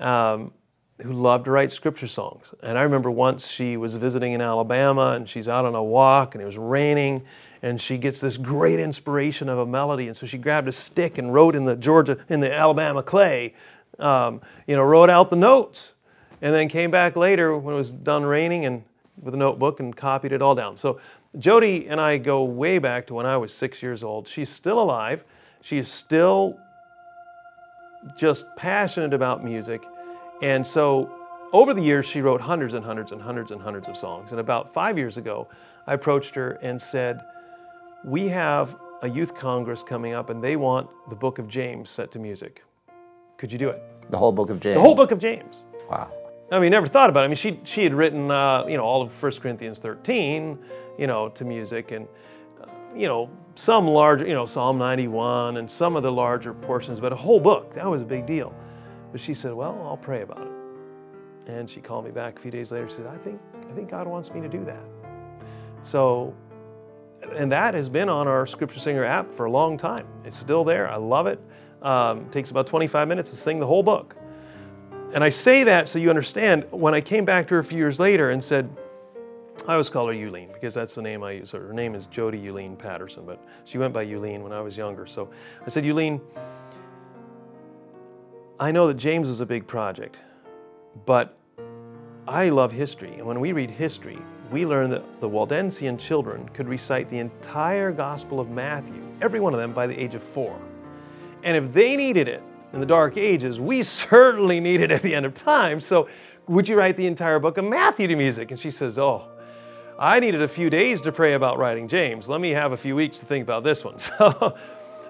um, 0.00 0.52
who 1.00 1.12
loved 1.12 1.44
to 1.44 1.52
write 1.52 1.70
scripture 1.70 2.08
songs. 2.08 2.52
And 2.62 2.76
I 2.76 2.82
remember 2.82 3.10
once 3.10 3.48
she 3.48 3.76
was 3.76 3.94
visiting 3.94 4.32
in 4.32 4.40
Alabama 4.40 5.12
and 5.12 5.28
she's 5.28 5.48
out 5.48 5.64
on 5.64 5.76
a 5.76 5.82
walk 5.82 6.34
and 6.34 6.42
it 6.42 6.44
was 6.44 6.58
raining 6.58 7.22
and 7.62 7.80
she 7.80 7.96
gets 7.96 8.20
this 8.20 8.36
great 8.36 8.80
inspiration 8.80 9.48
of 9.48 9.58
a 9.58 9.66
melody. 9.66 10.08
And 10.08 10.16
so 10.16 10.26
she 10.26 10.38
grabbed 10.38 10.66
a 10.66 10.72
stick 10.72 11.16
and 11.16 11.32
wrote 11.32 11.54
in 11.54 11.64
the 11.64 11.76
Georgia, 11.76 12.18
in 12.28 12.40
the 12.40 12.52
Alabama 12.52 13.02
clay, 13.02 13.54
um, 14.00 14.40
you 14.66 14.74
know, 14.74 14.82
wrote 14.82 15.08
out 15.08 15.30
the 15.30 15.36
notes. 15.36 15.92
And 16.42 16.52
then 16.54 16.68
came 16.68 16.90
back 16.90 17.16
later 17.16 17.56
when 17.56 17.74
it 17.74 17.78
was 17.78 17.90
done 17.90 18.24
raining 18.24 18.66
and 18.66 18.84
with 19.20 19.34
a 19.34 19.36
notebook 19.36 19.80
and 19.80 19.96
copied 19.96 20.32
it 20.32 20.42
all 20.42 20.54
down. 20.54 20.76
So 20.76 21.00
Jody 21.38 21.86
and 21.88 22.00
I 22.00 22.18
go 22.18 22.44
way 22.44 22.78
back 22.78 23.06
to 23.08 23.14
when 23.14 23.26
I 23.26 23.36
was 23.36 23.52
six 23.52 23.82
years 23.82 24.02
old. 24.02 24.28
She's 24.28 24.50
still 24.50 24.80
alive. 24.80 25.24
She's 25.62 25.88
still 25.88 26.58
just 28.16 28.46
passionate 28.56 29.14
about 29.14 29.44
music. 29.44 29.82
And 30.42 30.66
so 30.66 31.10
over 31.52 31.72
the 31.72 31.82
years, 31.82 32.06
she 32.06 32.20
wrote 32.20 32.40
hundreds 32.40 32.74
and 32.74 32.84
hundreds 32.84 33.12
and 33.12 33.22
hundreds 33.22 33.50
and 33.50 33.62
hundreds 33.62 33.88
of 33.88 33.96
songs. 33.96 34.32
And 34.32 34.40
about 34.40 34.74
five 34.74 34.98
years 34.98 35.16
ago, 35.16 35.48
I 35.86 35.94
approached 35.94 36.34
her 36.34 36.52
and 36.62 36.80
said, 36.80 37.20
We 38.04 38.28
have 38.28 38.76
a 39.02 39.08
youth 39.08 39.34
congress 39.34 39.82
coming 39.82 40.14
up, 40.14 40.30
and 40.30 40.42
they 40.42 40.56
want 40.56 40.88
the 41.08 41.14
book 41.14 41.38
of 41.38 41.46
James 41.46 41.90
set 41.90 42.10
to 42.12 42.18
music. 42.18 42.62
Could 43.36 43.52
you 43.52 43.58
do 43.58 43.68
it? 43.68 43.82
The 44.10 44.18
whole 44.18 44.32
book 44.32 44.50
of 44.50 44.60
James? 44.60 44.74
The 44.74 44.80
whole 44.80 44.94
book 44.94 45.10
of 45.10 45.18
James. 45.18 45.62
Wow. 45.88 46.10
I 46.50 46.58
mean, 46.58 46.70
never 46.70 46.86
thought 46.86 47.10
about 47.10 47.22
it. 47.22 47.24
I 47.24 47.28
mean, 47.28 47.36
she, 47.36 47.60
she 47.64 47.84
had 47.84 47.94
written, 47.94 48.30
uh, 48.30 48.64
you 48.68 48.76
know, 48.76 48.84
all 48.84 49.02
of 49.02 49.22
1 49.22 49.32
Corinthians 49.32 49.78
13, 49.78 50.58
you 50.98 51.06
know, 51.06 51.28
to 51.30 51.44
music 51.44 51.90
and, 51.90 52.06
uh, 52.60 52.66
you 52.94 53.06
know, 53.06 53.30
some 53.54 53.86
larger, 53.86 54.26
you 54.26 54.34
know, 54.34 54.46
Psalm 54.46 54.78
91 54.78 55.56
and 55.56 55.70
some 55.70 55.96
of 55.96 56.02
the 56.02 56.12
larger 56.12 56.52
portions, 56.52 57.00
but 57.00 57.12
a 57.12 57.16
whole 57.16 57.40
book, 57.40 57.74
that 57.74 57.86
was 57.86 58.02
a 58.02 58.04
big 58.04 58.26
deal. 58.26 58.54
But 59.12 59.20
she 59.20 59.32
said, 59.32 59.54
well, 59.54 59.80
I'll 59.84 59.96
pray 59.96 60.22
about 60.22 60.46
it. 60.46 60.52
And 61.46 61.68
she 61.68 61.80
called 61.80 62.04
me 62.04 62.10
back 62.10 62.38
a 62.38 62.42
few 62.42 62.50
days 62.50 62.72
later. 62.72 62.88
She 62.88 62.96
said, 62.96 63.06
I 63.06 63.16
think, 63.18 63.40
I 63.70 63.72
think 63.74 63.90
God 63.90 64.06
wants 64.06 64.32
me 64.32 64.40
to 64.40 64.48
do 64.48 64.64
that. 64.64 64.82
So, 65.82 66.34
and 67.36 67.50
that 67.52 67.74
has 67.74 67.88
been 67.88 68.08
on 68.08 68.26
our 68.26 68.46
Scripture 68.46 68.80
Singer 68.80 69.04
app 69.04 69.30
for 69.30 69.46
a 69.46 69.50
long 69.50 69.76
time. 69.76 70.06
It's 70.24 70.36
still 70.36 70.64
there. 70.64 70.88
I 70.88 70.96
love 70.96 71.26
it. 71.26 71.40
Um, 71.82 72.20
it 72.20 72.32
takes 72.32 72.50
about 72.50 72.66
25 72.66 73.08
minutes 73.08 73.30
to 73.30 73.36
sing 73.36 73.60
the 73.60 73.66
whole 73.66 73.82
book. 73.82 74.16
And 75.14 75.22
I 75.22 75.28
say 75.28 75.62
that 75.64 75.88
so 75.88 76.00
you 76.00 76.10
understand. 76.10 76.66
When 76.72 76.92
I 76.92 77.00
came 77.00 77.24
back 77.24 77.46
to 77.48 77.54
her 77.54 77.60
a 77.60 77.64
few 77.64 77.78
years 77.78 78.00
later 78.00 78.30
and 78.30 78.42
said, 78.42 78.68
I 79.66 79.72
always 79.72 79.88
call 79.88 80.08
her 80.08 80.12
Euleen 80.12 80.52
because 80.52 80.74
that's 80.74 80.96
the 80.96 81.02
name 81.02 81.22
I 81.22 81.32
use. 81.32 81.52
Her 81.52 81.72
name 81.72 81.94
is 81.94 82.06
Jody 82.06 82.38
Euleen 82.38 82.76
Patterson, 82.76 83.24
but 83.24 83.40
she 83.64 83.78
went 83.78 83.94
by 83.94 84.04
Euleen 84.04 84.42
when 84.42 84.52
I 84.52 84.60
was 84.60 84.76
younger. 84.76 85.06
So 85.06 85.30
I 85.64 85.68
said, 85.68 85.84
Euleen, 85.84 86.20
I 88.58 88.72
know 88.72 88.88
that 88.88 88.94
James 88.94 89.28
was 89.28 89.40
a 89.40 89.46
big 89.46 89.68
project, 89.68 90.16
but 91.06 91.38
I 92.26 92.48
love 92.48 92.72
history. 92.72 93.14
And 93.14 93.24
when 93.24 93.38
we 93.38 93.52
read 93.52 93.70
history, 93.70 94.18
we 94.50 94.66
learn 94.66 94.90
that 94.90 95.20
the 95.20 95.28
Waldensian 95.28 95.96
children 95.96 96.48
could 96.48 96.68
recite 96.68 97.08
the 97.08 97.18
entire 97.18 97.92
Gospel 97.92 98.40
of 98.40 98.50
Matthew, 98.50 99.00
every 99.22 99.38
one 99.38 99.54
of 99.54 99.60
them, 99.60 99.72
by 99.72 99.86
the 99.86 99.96
age 99.96 100.16
of 100.16 100.22
four. 100.24 100.60
And 101.44 101.56
if 101.56 101.72
they 101.72 101.96
needed 101.96 102.26
it 102.26 102.42
in 102.74 102.80
the 102.80 102.86
Dark 102.86 103.16
Ages, 103.16 103.60
we 103.60 103.84
certainly 103.84 104.58
need 104.58 104.80
it 104.80 104.90
at 104.90 105.00
the 105.00 105.14
end 105.14 105.24
of 105.24 105.34
time. 105.34 105.80
So, 105.80 106.08
would 106.48 106.68
you 106.68 106.76
write 106.76 106.96
the 106.96 107.06
entire 107.06 107.38
book 107.38 107.56
of 107.56 107.64
Matthew 107.64 108.08
to 108.08 108.16
music? 108.16 108.50
And 108.50 108.60
she 108.60 108.70
says, 108.70 108.98
Oh, 108.98 109.28
I 109.98 110.18
needed 110.18 110.42
a 110.42 110.48
few 110.48 110.68
days 110.68 111.00
to 111.02 111.12
pray 111.12 111.34
about 111.34 111.56
writing 111.56 111.86
James. 111.86 112.28
Let 112.28 112.40
me 112.40 112.50
have 112.50 112.72
a 112.72 112.76
few 112.76 112.96
weeks 112.96 113.18
to 113.18 113.26
think 113.26 113.44
about 113.44 113.64
this 113.64 113.84
one. 113.84 113.96
So, 114.08 114.56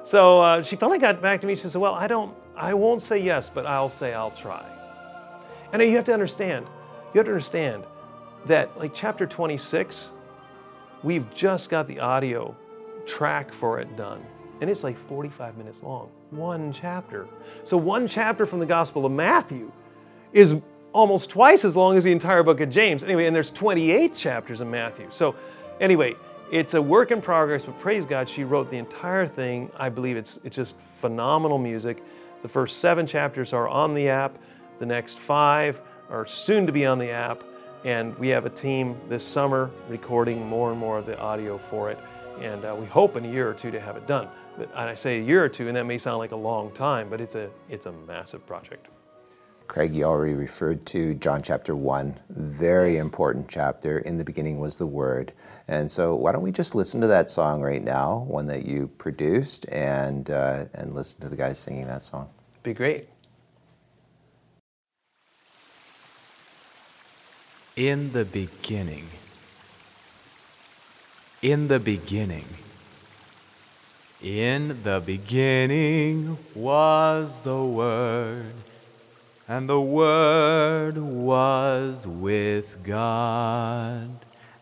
so 0.05 0.41
uh, 0.41 0.63
she 0.63 0.77
finally 0.77 0.99
got 0.99 1.23
back 1.23 1.41
to 1.41 1.47
me. 1.47 1.55
She 1.57 1.67
said, 1.67 1.81
"Well, 1.81 1.95
I 1.95 2.07
don't, 2.07 2.37
I 2.55 2.75
won't 2.75 3.01
say 3.01 3.19
yes, 3.19 3.49
but 3.49 3.65
I'll 3.65 3.89
say 3.89 4.13
I'll 4.13 4.31
try." 4.31 4.63
And 5.73 5.81
you 5.81 5.97
have 5.97 6.05
to 6.05 6.13
understand, 6.13 6.67
you 7.15 7.19
have 7.19 7.25
to 7.25 7.33
understand 7.33 7.85
that 8.45 8.79
like 8.79 8.93
chapter 8.95 9.27
26, 9.27 10.11
we've 11.03 11.33
just 11.33 11.71
got 11.71 11.89
the 11.89 12.01
audio 12.01 12.55
track 13.07 13.51
for 13.51 13.81
it 13.81 13.97
done. 13.97 14.23
And 14.61 14.71
it's 14.71 14.85
like 14.85 14.97
45 14.97 15.57
minutes 15.57 15.83
long, 15.83 16.11
one 16.31 16.73
chapter. 16.73 17.27
So, 17.65 17.77
one 17.77 18.07
chapter 18.07 18.47
from 18.47 18.61
the 18.61 18.67
Gospel 18.67 19.05
of 19.05 19.13
Matthew 19.13 19.73
is 20.33 20.55
almost 20.93 21.31
twice 21.31 21.65
as 21.65 21.77
long 21.77 21.97
as 21.97 22.05
the 22.05 22.13
entire 22.13 22.43
book 22.43 22.61
of 22.61 22.71
James. 22.71 23.03
Anyway, 23.05 23.27
and 23.27 23.35
there's 23.35 23.51
28 23.51 24.15
chapters 24.15 24.61
in 24.61 24.71
Matthew. 24.71 25.07
So, 25.11 25.35
anyway, 25.81 26.15
it's 26.51 26.75
a 26.75 26.83
work 26.83 27.11
in 27.11 27.21
progress, 27.21 27.65
but 27.65 27.79
praise 27.81 28.07
God, 28.07 28.29
she 28.29 28.45
wrote 28.45 28.71
the 28.71 28.79
entire 28.79 29.27
thing. 29.27 29.71
I 29.77 29.89
believe 29.89 30.17
it's, 30.17 30.39
it's 30.45 30.57
just 30.57 30.79
phenomenal 30.79 31.59
music. 31.59 32.03
The 32.43 32.49
first 32.49 32.79
seven 32.79 33.07
chapters 33.07 33.53
are 33.53 33.69
on 33.69 33.95
the 33.95 34.09
app, 34.09 34.39
the 34.79 34.87
next 34.87 35.19
five 35.19 35.81
are 36.11 36.27
soon 36.27 36.67
to 36.67 36.73
be 36.73 36.87
on 36.87 36.99
the 36.99 37.11
app. 37.11 37.43
And 37.85 38.17
we 38.19 38.29
have 38.29 38.47
a 38.47 38.51
team 38.51 38.99
this 39.09 39.25
summer 39.25 39.71
recording 39.89 40.47
more 40.47 40.71
and 40.71 40.79
more 40.79 40.97
of 40.99 41.07
the 41.07 41.19
audio 41.19 41.59
for 41.59 41.91
it. 41.91 41.99
And 42.41 42.65
uh, 42.65 42.75
we 42.79 42.87
hope 42.87 43.17
in 43.17 43.25
a 43.25 43.29
year 43.29 43.49
or 43.49 43.55
two 43.55 43.71
to 43.71 43.81
have 43.81 43.97
it 43.97 44.07
done. 44.07 44.29
But, 44.57 44.71
and 44.71 44.89
I 44.89 44.95
say 44.95 45.19
a 45.19 45.23
year 45.23 45.45
or 45.45 45.49
two, 45.49 45.69
and 45.69 45.77
that 45.77 45.85
may 45.85 45.99
sound 45.99 46.19
like 46.19 46.33
a 46.33 46.37
long 46.37 46.71
time, 46.73 47.09
but 47.09 47.21
it's 47.21 47.35
a, 47.35 47.51
it's 47.69 47.87
a 47.87 47.93
massive 47.93 48.47
project. 48.47 48.89
Craig, 49.67 49.95
you 49.95 50.05
already 50.05 50.35
referred 50.35 50.85
to 50.87 51.15
John 51.15 51.43
chapter 51.43 51.75
1, 51.75 52.21
very 52.29 52.99
important 52.99 53.49
chapter. 53.49 53.99
In 53.99 54.19
the 54.19 54.25
beginning 54.25 54.61
was 54.61 54.77
the 54.77 54.87
Word. 54.87 55.33
And 55.69 55.91
so, 55.91 56.15
why 56.15 56.33
don't 56.33 56.43
we 56.43 56.53
just 56.53 56.75
listen 56.75 57.01
to 57.01 57.07
that 57.07 57.31
song 57.31 57.63
right 57.63 57.83
now, 57.83 58.25
one 58.29 58.47
that 58.47 58.67
you 58.67 58.89
produced, 58.99 59.67
and, 59.73 60.29
uh, 60.31 60.67
and 60.75 60.95
listen 60.95 61.21
to 61.23 61.29
the 61.29 61.37
guys 61.37 61.59
singing 61.59 61.87
that 61.87 62.03
song? 62.03 62.29
Be 62.63 62.75
great. 62.75 63.09
In 67.77 68.13
the 68.13 68.25
beginning, 68.25 69.09
in 71.43 71.67
the 71.67 71.81
beginning, 71.81 72.45
in 74.25 74.83
the 74.85 75.03
beginning 75.05 76.39
was 76.55 77.41
the 77.41 77.63
Word, 77.63 78.55
and 79.47 79.69
the 79.69 79.79
Word 79.79 80.97
was 80.97 82.07
with 82.07 82.83
God, 82.83 84.09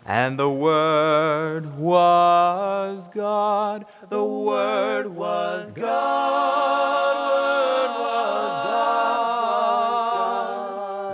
and 0.04 0.36
the 0.36 0.50
Word 0.50 1.78
was 1.78 3.06
God, 3.06 3.86
the 4.08 4.24
Word 4.24 5.06
was 5.06 5.70
God, 5.70 7.22
Word 8.00 8.00
was 8.00 8.52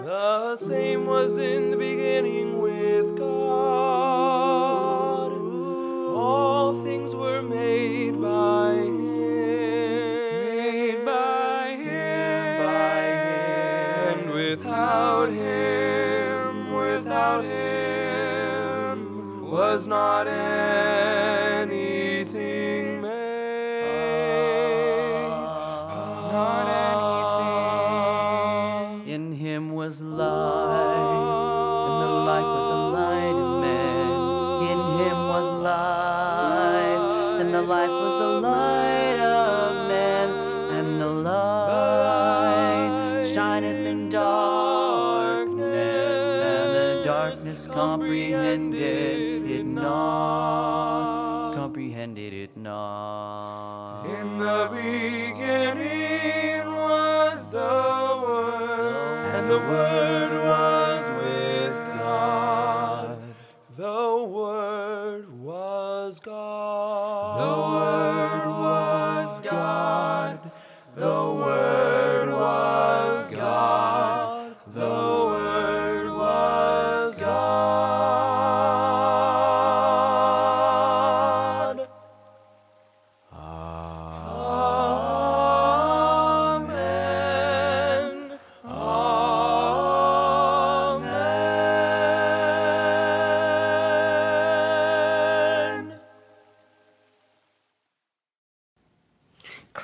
God, 0.01 0.07
the 0.07 0.57
same 0.57 1.05
was 1.05 1.37
in 1.37 1.68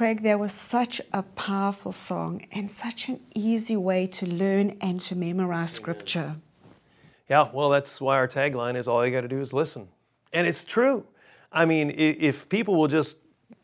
Craig, 0.04 0.22
there 0.22 0.36
was 0.36 0.52
such 0.52 1.00
a 1.14 1.22
powerful 1.22 1.90
song 1.90 2.44
and 2.52 2.70
such 2.70 3.08
an 3.08 3.20
easy 3.34 3.74
way 3.74 4.06
to 4.08 4.26
learn 4.26 4.76
and 4.82 5.00
to 5.00 5.16
memorize 5.16 5.70
scripture. 5.70 6.36
Yeah, 7.26 7.48
well, 7.50 7.70
that's 7.70 8.02
why 8.02 8.16
our 8.16 8.28
tagline 8.28 8.76
is 8.76 8.86
all 8.86 9.02
you 9.06 9.10
got 9.10 9.22
to 9.22 9.28
do 9.28 9.40
is 9.40 9.54
listen. 9.54 9.88
And 10.30 10.46
it's 10.46 10.62
true. 10.62 11.06
I 11.50 11.64
mean, 11.64 11.90
if 11.96 12.50
people 12.50 12.74
will 12.74 12.86
just 12.86 13.16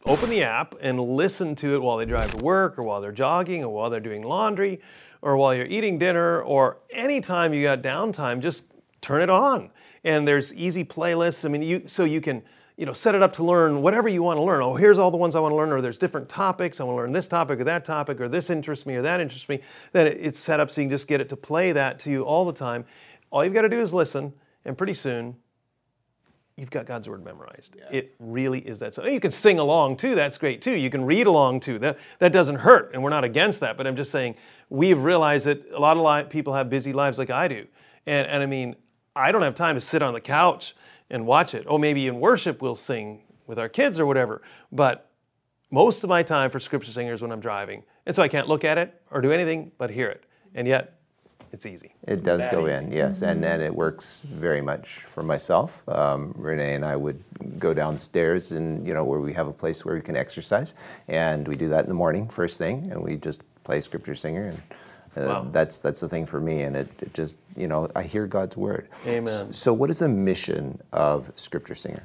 open 0.07 0.31
the 0.31 0.43
app 0.43 0.75
and 0.81 0.99
listen 0.99 1.55
to 1.57 1.75
it 1.75 1.83
while 1.83 1.99
they 1.99 2.07
drive 2.07 2.35
to 2.35 2.43
work 2.43 2.79
or 2.79 2.85
while 2.85 3.03
they're 3.03 3.13
jogging 3.13 3.63
or 3.63 3.69
while 3.69 3.91
they're 3.91 4.01
doing 4.01 4.23
laundry 4.23 4.81
or 5.21 5.37
while 5.37 5.55
you're 5.55 5.67
eating 5.67 5.99
dinner 5.99 6.41
or 6.41 6.79
anytime 6.89 7.53
you 7.53 7.65
got 7.65 7.83
downtime, 7.83 8.41
just 8.41 8.65
turn 9.03 9.21
it 9.21 9.29
on. 9.29 9.69
And 10.05 10.27
there's 10.27 10.55
easy 10.55 10.87
playlists. 10.87 11.45
I 11.45 11.49
mean, 11.49 11.61
you 11.61 11.83
so 11.87 12.05
you 12.05 12.23
can 12.23 12.43
you 12.81 12.87
know 12.87 12.95
set 12.95 13.15
it 13.15 13.23
up 13.23 13.35
to 13.35 13.45
learn 13.45 13.83
whatever 13.83 14.09
you 14.09 14.23
want 14.23 14.39
to 14.39 14.43
learn. 14.43 14.63
Oh, 14.63 14.75
here's 14.75 14.99
all 14.99 15.11
the 15.11 15.19
ones 15.19 15.37
I 15.37 15.41
want 15.41 15.53
to 15.53 15.57
learn, 15.57 15.71
or 15.71 15.83
there's 15.83 15.99
different 15.99 16.31
topics. 16.31 16.81
I 16.81 16.85
want 16.85 16.95
to 16.97 17.03
learn 17.03 17.13
this 17.13 17.27
topic 17.27 17.61
or 17.61 17.65
that 17.65 17.85
topic, 17.85 18.19
or 18.23 18.27
this 18.27 18.49
interests 18.49 18.87
me 18.87 18.95
or 18.95 19.03
that 19.03 19.21
interests 19.21 19.51
me. 19.51 19.61
Then 19.93 20.07
it's 20.07 20.41
set 20.41 20.61
up 20.61 20.71
so 20.71 20.81
you 20.81 20.87
can 20.87 20.91
just 20.91 21.07
get 21.07 21.21
it 21.21 21.29
to 21.29 21.37
play 21.37 21.73
that 21.73 21.99
to 22.01 22.11
you 22.11 22.23
all 22.23 22.47
the 22.47 22.55
time. 22.55 22.87
All 23.31 23.45
you've 23.45 23.53
got 23.53 23.63
to 23.63 23.69
do 23.69 23.81
is 23.81 23.93
listen, 23.93 24.33
and 24.65 24.79
pretty 24.79 24.95
soon 24.95 25.37
you've 26.57 26.71
got 26.71 26.87
God's 26.87 27.07
word 27.07 27.23
memorized. 27.23 27.77
It 27.91 28.15
really 28.19 28.61
is 28.61 28.79
that. 28.79 28.95
So 28.95 29.05
you 29.05 29.21
can 29.21 29.31
sing 29.31 29.59
along 29.59 29.99
too. 29.99 30.15
That's 30.15 30.39
great 30.39 30.63
too. 30.63 30.75
You 30.75 30.89
can 30.89 31.05
read 31.05 31.27
along 31.27 31.61
too. 31.61 31.79
That 31.81 31.99
that 32.19 32.33
doesn't 32.33 32.57
hurt, 32.57 32.93
and 32.95 33.03
we're 33.03 33.11
not 33.11 33.25
against 33.25 33.61
that. 33.61 33.77
But 33.77 33.87
I'm 33.87 33.97
just 33.97 34.11
saying 34.11 34.37
we've 34.71 35.03
realized 35.03 35.45
that 35.45 35.71
a 35.71 35.79
lot 35.79 35.99
of 35.99 36.03
li- 36.03 36.31
people 36.31 36.55
have 36.55 36.71
busy 36.71 36.95
lives 36.95 37.19
like 37.19 37.29
I 37.29 37.47
do, 37.47 37.67
and 38.07 38.27
and 38.27 38.43
I 38.43 38.47
mean 38.47 38.75
I 39.15 39.33
don't 39.33 39.43
have 39.43 39.55
time 39.55 39.75
to 39.75 39.83
sit 39.83 40.01
on 40.01 40.15
the 40.15 40.21
couch 40.23 40.75
and 41.11 41.27
watch 41.27 41.55
it. 41.55 41.67
Oh, 41.69 41.79
maybe 41.79 42.07
in 42.07 42.21
worship 42.21 42.63
we'll 42.63 42.77
sing 42.77 43.23
with 43.47 43.59
our 43.59 43.69
kids 43.69 43.99
or 43.99 44.07
whatever. 44.07 44.43
But 44.71 45.11
most 45.71 46.05
of 46.05 46.11
my 46.11 46.23
time 46.23 46.51
for 46.51 46.61
scripture 46.61 46.93
singers 46.93 47.23
when 47.23 47.33
I'm 47.33 47.41
driving, 47.41 47.83
and 48.07 48.15
so 48.15 48.23
I 48.23 48.29
can't 48.29 48.49
look 48.49 48.65
at 48.65 48.79
it 48.79 49.01
or 49.11 49.21
do 49.21 49.33
anything 49.33 49.73
but 49.79 49.91
hear 49.91 50.09
it. 50.09 50.25
And 50.55 50.67
yet, 50.67 50.97
it's 51.53 51.67
easy. 51.67 51.95
It 52.07 52.23
does 52.23 52.47
go 52.53 52.67
in, 52.67 52.93
yes, 52.93 53.23
and, 53.23 53.45
and 53.45 53.61
it 53.61 53.75
works 53.75 54.23
very 54.23 54.61
much 54.61 55.01
for 55.01 55.25
myself. 55.25 55.89
Um, 55.89 56.33
Renee 56.37 56.75
and 56.75 56.85
I 56.85 56.95
would 56.95 57.23
go 57.59 57.75
downstairs 57.75 58.53
and, 58.53 58.87
you 58.87 58.95
know, 58.95 59.05
where 59.05 59.19
we 59.19 59.33
have 59.33 59.49
a 59.49 59.53
place 59.53 59.85
where 59.85 59.97
we 59.97 60.01
can 60.01 60.17
exercise, 60.17 60.75
and 61.09 61.49
we 61.49 61.57
do 61.57 61.69
that 61.69 61.85
in 61.85 61.89
the 61.89 61.95
morning, 61.95 62.29
first 62.29 62.57
thing, 62.57 62.89
and 62.93 63.03
we 63.03 63.17
just 63.17 63.43
play 63.65 63.81
Scripture 63.81 64.15
Singer, 64.15 64.47
and 64.47 64.63
uh, 65.17 65.25
Wow. 65.27 65.49
that's 65.51 65.79
that's 65.81 66.01
the 66.01 66.09
thing 66.09 66.27
for 66.27 66.41
me, 66.41 66.63
and 66.63 66.77
it, 66.77 66.89
it 67.01 67.15
just, 67.15 67.39
you 67.57 67.67
know, 67.69 67.89
I 67.97 68.03
hear 68.03 68.27
God's 68.27 68.57
Word. 68.57 68.89
Amen. 69.07 69.53
So 69.53 69.73
what 69.73 69.91
is 69.91 69.99
the 69.99 70.09
mission 70.09 70.81
of 70.93 71.33
Scripture 71.37 71.75
Singer? 71.75 72.05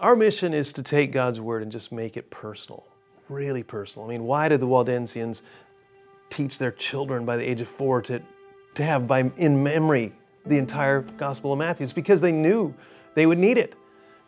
Our 0.00 0.14
mission 0.14 0.54
is 0.54 0.72
to 0.74 0.82
take 0.82 1.10
God's 1.10 1.40
word 1.40 1.62
and 1.62 1.72
just 1.72 1.90
make 1.90 2.16
it 2.16 2.30
personal, 2.30 2.84
really 3.28 3.64
personal. 3.64 4.06
I 4.06 4.10
mean, 4.12 4.24
why 4.24 4.48
did 4.48 4.60
the 4.60 4.66
Waldensians 4.68 5.42
teach 6.30 6.58
their 6.58 6.70
children 6.70 7.24
by 7.24 7.36
the 7.36 7.42
age 7.42 7.60
of 7.60 7.68
four 7.68 8.00
to, 8.02 8.22
to 8.74 8.84
have 8.84 9.08
by 9.08 9.30
in 9.36 9.60
memory 9.62 10.12
the 10.46 10.56
entire 10.56 11.00
Gospel 11.00 11.52
of 11.52 11.58
Matthew? 11.58 11.82
It's 11.82 11.92
because 11.92 12.20
they 12.20 12.30
knew 12.30 12.74
they 13.14 13.26
would 13.26 13.38
need 13.38 13.58
it. 13.58 13.74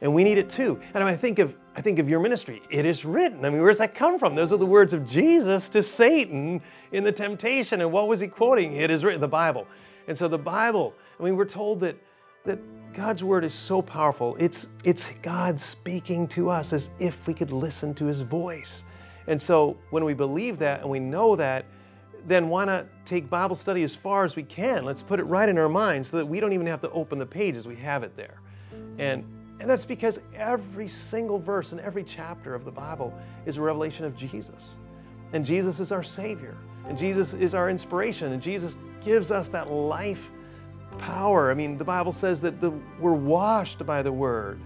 And 0.02 0.14
we 0.14 0.24
need 0.24 0.38
it 0.38 0.48
too. 0.48 0.80
And 0.94 1.04
I 1.04 1.14
think 1.14 1.38
of 1.38 1.54
I 1.76 1.82
think 1.82 1.98
of 1.98 2.08
your 2.08 2.20
ministry. 2.20 2.62
It 2.68 2.84
is 2.84 3.04
written. 3.04 3.44
I 3.44 3.50
mean, 3.50 3.60
where 3.60 3.70
does 3.70 3.78
that 3.78 3.94
come 3.94 4.18
from? 4.18 4.34
Those 4.34 4.52
are 4.52 4.56
the 4.56 4.66
words 4.66 4.92
of 4.92 5.08
Jesus 5.08 5.68
to 5.70 5.82
Satan 5.82 6.60
in 6.90 7.04
the 7.04 7.12
temptation. 7.12 7.80
And 7.80 7.92
what 7.92 8.08
was 8.08 8.18
he 8.18 8.26
quoting? 8.26 8.74
It 8.74 8.90
is 8.90 9.04
written, 9.04 9.20
the 9.20 9.28
Bible. 9.28 9.66
And 10.08 10.18
so 10.18 10.26
the 10.26 10.38
Bible, 10.38 10.94
I 11.18 11.22
mean, 11.22 11.36
we're 11.36 11.44
told 11.44 11.80
that 11.80 11.96
that 12.44 12.58
God's 12.92 13.22
word 13.22 13.44
is 13.44 13.54
so 13.54 13.82
powerful. 13.82 14.36
It's 14.38 14.68
it's 14.84 15.08
God 15.22 15.60
speaking 15.60 16.26
to 16.28 16.50
us 16.50 16.72
as 16.72 16.90
if 16.98 17.26
we 17.26 17.34
could 17.34 17.52
listen 17.52 17.94
to 17.94 18.06
his 18.06 18.22
voice. 18.22 18.84
And 19.26 19.40
so 19.40 19.76
when 19.90 20.04
we 20.04 20.14
believe 20.14 20.58
that 20.58 20.80
and 20.80 20.90
we 20.90 20.98
know 20.98 21.36
that, 21.36 21.66
then 22.26 22.48
why 22.48 22.64
not 22.64 22.86
take 23.04 23.30
Bible 23.30 23.54
study 23.54 23.82
as 23.82 23.94
far 23.94 24.24
as 24.24 24.34
we 24.34 24.42
can? 24.42 24.84
Let's 24.84 25.02
put 25.02 25.20
it 25.20 25.24
right 25.24 25.48
in 25.48 25.58
our 25.58 25.68
minds 25.68 26.08
so 26.08 26.16
that 26.16 26.26
we 26.26 26.40
don't 26.40 26.52
even 26.52 26.66
have 26.66 26.80
to 26.80 26.90
open 26.90 27.18
the 27.18 27.26
pages. 27.26 27.66
We 27.66 27.76
have 27.76 28.02
it 28.02 28.16
there. 28.16 28.40
And 28.98 29.24
and 29.60 29.68
that's 29.68 29.84
because 29.84 30.20
every 30.34 30.88
single 30.88 31.38
verse 31.38 31.72
in 31.72 31.80
every 31.80 32.02
chapter 32.02 32.54
of 32.54 32.64
the 32.64 32.70
Bible 32.70 33.12
is 33.44 33.58
a 33.58 33.62
revelation 33.62 34.06
of 34.06 34.16
Jesus. 34.16 34.76
And 35.34 35.44
Jesus 35.44 35.80
is 35.80 35.92
our 35.92 36.02
Savior. 36.02 36.56
And 36.88 36.98
Jesus 36.98 37.34
is 37.34 37.54
our 37.54 37.68
inspiration. 37.68 38.32
And 38.32 38.42
Jesus 38.42 38.76
gives 39.04 39.30
us 39.30 39.48
that 39.48 39.70
life 39.70 40.30
power. 40.98 41.50
I 41.50 41.54
mean, 41.54 41.76
the 41.76 41.84
Bible 41.84 42.10
says 42.10 42.40
that 42.40 42.60
the, 42.60 42.72
we're 42.98 43.12
washed 43.12 43.84
by 43.84 44.02
the 44.02 44.10
Word. 44.10 44.58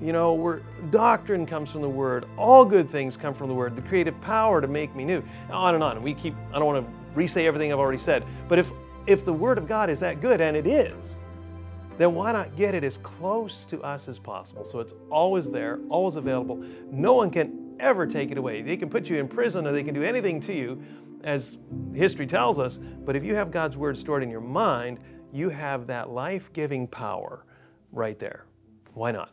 You 0.00 0.12
know, 0.12 0.32
we're, 0.32 0.62
doctrine 0.90 1.46
comes 1.46 1.70
from 1.70 1.82
the 1.82 1.88
Word. 1.88 2.24
All 2.38 2.64
good 2.64 2.90
things 2.90 3.18
come 3.18 3.34
from 3.34 3.48
the 3.48 3.54
Word. 3.54 3.76
The 3.76 3.82
creative 3.82 4.18
power 4.22 4.62
to 4.62 4.66
make 4.66 4.96
me 4.96 5.04
new. 5.04 5.22
On 5.50 5.74
and 5.74 5.84
on. 5.84 6.02
We 6.02 6.14
keep, 6.14 6.34
I 6.52 6.58
don't 6.58 6.66
want 6.66 6.86
to 6.86 6.92
re-say 7.14 7.46
everything 7.46 7.70
I've 7.70 7.78
already 7.78 7.98
said. 7.98 8.24
But 8.48 8.58
if, 8.58 8.72
if 9.06 9.26
the 9.26 9.32
Word 9.32 9.58
of 9.58 9.68
God 9.68 9.90
is 9.90 10.00
that 10.00 10.22
good, 10.22 10.40
and 10.40 10.56
it 10.56 10.66
is, 10.66 11.16
then 12.02 12.14
why 12.14 12.32
not 12.32 12.56
get 12.56 12.74
it 12.74 12.82
as 12.82 12.98
close 12.98 13.64
to 13.66 13.80
us 13.82 14.08
as 14.08 14.18
possible 14.18 14.64
so 14.64 14.80
it's 14.80 14.94
always 15.10 15.48
there, 15.48 15.78
always 15.88 16.16
available? 16.16 16.62
No 16.90 17.12
one 17.12 17.30
can 17.30 17.76
ever 17.78 18.06
take 18.06 18.30
it 18.30 18.38
away. 18.38 18.62
They 18.62 18.76
can 18.76 18.90
put 18.90 19.08
you 19.08 19.18
in 19.18 19.28
prison 19.28 19.66
or 19.66 19.72
they 19.72 19.84
can 19.84 19.94
do 19.94 20.02
anything 20.02 20.40
to 20.40 20.52
you, 20.52 20.82
as 21.24 21.56
history 21.94 22.26
tells 22.26 22.58
us, 22.58 22.78
but 23.04 23.14
if 23.14 23.24
you 23.24 23.34
have 23.34 23.50
God's 23.50 23.76
Word 23.76 23.96
stored 23.96 24.22
in 24.22 24.30
your 24.30 24.40
mind, 24.40 24.98
you 25.32 25.48
have 25.48 25.86
that 25.86 26.10
life 26.10 26.52
giving 26.52 26.86
power 26.88 27.44
right 27.92 28.18
there. 28.18 28.46
Why 28.94 29.12
not? 29.12 29.30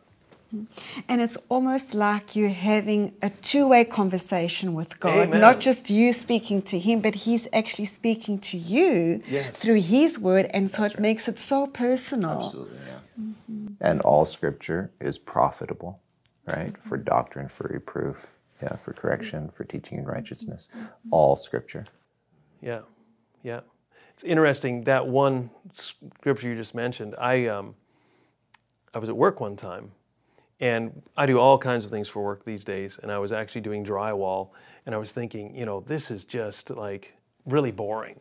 And 1.08 1.20
it's 1.20 1.36
almost 1.48 1.94
like 1.94 2.34
you're 2.34 2.48
having 2.48 3.14
a 3.22 3.30
two 3.30 3.68
way 3.68 3.84
conversation 3.84 4.74
with 4.74 4.98
God, 4.98 5.28
Amen. 5.28 5.40
not 5.40 5.60
just 5.60 5.90
you 5.90 6.12
speaking 6.12 6.60
to 6.62 6.78
Him, 6.78 7.00
but 7.00 7.14
He's 7.14 7.46
actually 7.52 7.84
speaking 7.84 8.38
to 8.40 8.56
you 8.56 9.22
Yes. 9.28 9.50
through 9.50 9.80
His 9.80 10.18
word. 10.18 10.46
And 10.52 10.70
so 10.70 10.84
it 10.84 10.98
makes 10.98 11.28
it 11.28 11.38
so 11.38 11.66
personal. 11.66 12.38
Absolutely, 12.38 12.78
yeah. 12.86 12.98
Mm-hmm. 13.20 13.66
And 13.80 14.00
all 14.02 14.24
scripture 14.24 14.90
is 15.00 15.18
profitable, 15.18 16.00
right? 16.46 16.76
For 16.82 16.98
mm-hmm. 16.98 17.04
doctrine, 17.04 17.48
for 17.48 17.68
reproof, 17.72 18.32
yeah, 18.62 18.76
for 18.76 18.92
correction, 18.92 19.50
for 19.50 19.64
teaching 19.64 19.98
in 19.98 20.04
righteousness. 20.04 20.68
Mm-hmm. 20.74 21.08
All 21.12 21.36
scripture. 21.36 21.86
Yeah, 22.60 22.80
yeah. 23.42 23.60
It's 24.14 24.24
interesting 24.24 24.84
that 24.84 25.06
one 25.06 25.50
scripture 25.72 26.48
you 26.48 26.56
just 26.56 26.74
mentioned. 26.74 27.14
I 27.18 27.46
um, 27.46 27.74
I 28.92 28.98
was 28.98 29.08
at 29.08 29.16
work 29.16 29.40
one 29.40 29.56
time, 29.56 29.92
and 30.60 31.02
I 31.16 31.26
do 31.26 31.38
all 31.38 31.58
kinds 31.58 31.84
of 31.84 31.90
things 31.90 32.08
for 32.08 32.22
work 32.22 32.44
these 32.44 32.64
days. 32.64 32.98
And 33.02 33.10
I 33.10 33.18
was 33.18 33.32
actually 33.32 33.62
doing 33.62 33.84
drywall, 33.84 34.50
and 34.86 34.94
I 34.94 34.98
was 34.98 35.12
thinking, 35.12 35.54
you 35.54 35.64
know, 35.64 35.80
this 35.80 36.10
is 36.10 36.24
just 36.24 36.70
like 36.70 37.14
really 37.46 37.70
boring. 37.70 38.20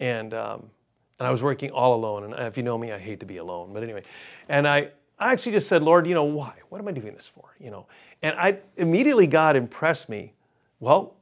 And 0.00 0.34
um, 0.34 0.70
and 1.18 1.26
I 1.26 1.30
was 1.30 1.42
working 1.42 1.70
all 1.70 1.94
alone. 1.94 2.24
And 2.24 2.34
if 2.46 2.56
you 2.56 2.62
know 2.62 2.78
me, 2.78 2.92
I 2.92 2.98
hate 2.98 3.20
to 3.20 3.26
be 3.26 3.38
alone. 3.38 3.72
But 3.72 3.82
anyway, 3.82 4.02
and 4.48 4.66
I 4.66 4.90
I 5.18 5.32
actually 5.32 5.52
just 5.52 5.68
said, 5.68 5.82
Lord, 5.82 6.06
you 6.06 6.14
know, 6.14 6.24
why? 6.24 6.54
What 6.68 6.80
am 6.80 6.88
I 6.88 6.92
doing 6.92 7.14
this 7.14 7.26
for? 7.26 7.54
You 7.58 7.70
know, 7.70 7.86
and 8.22 8.36
I 8.38 8.58
immediately 8.76 9.26
God 9.26 9.56
impressed 9.56 10.08
me. 10.08 10.32
Well, 10.80 11.14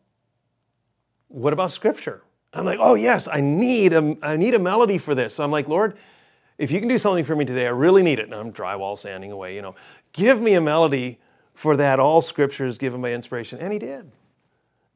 what 1.28 1.52
about 1.52 1.72
scripture? 1.72 2.22
I'm 2.52 2.64
like, 2.64 2.78
oh 2.80 2.94
yes, 2.94 3.28
I 3.30 3.40
need 3.40 3.92
a, 3.92 4.16
I 4.22 4.36
need 4.36 4.54
a 4.54 4.58
melody 4.58 4.98
for 4.98 5.14
this. 5.14 5.34
So 5.34 5.44
I'm 5.44 5.50
like, 5.50 5.68
Lord, 5.68 5.96
if 6.58 6.70
you 6.70 6.80
can 6.80 6.88
do 6.88 6.96
something 6.98 7.24
for 7.24 7.36
me 7.36 7.44
today, 7.44 7.66
I 7.66 7.70
really 7.70 8.02
need 8.02 8.18
it. 8.18 8.26
And 8.26 8.34
I'm 8.34 8.52
drywall 8.52 8.96
sanding 8.96 9.30
away, 9.30 9.54
you 9.54 9.62
know. 9.62 9.74
Give 10.16 10.40
me 10.40 10.54
a 10.54 10.60
melody 10.62 11.18
for 11.52 11.76
that. 11.76 12.00
All 12.00 12.22
scripture 12.22 12.66
is 12.66 12.78
given 12.78 13.02
by 13.02 13.12
inspiration. 13.12 13.58
And 13.60 13.72
he 13.72 13.78
did. 13.78 14.10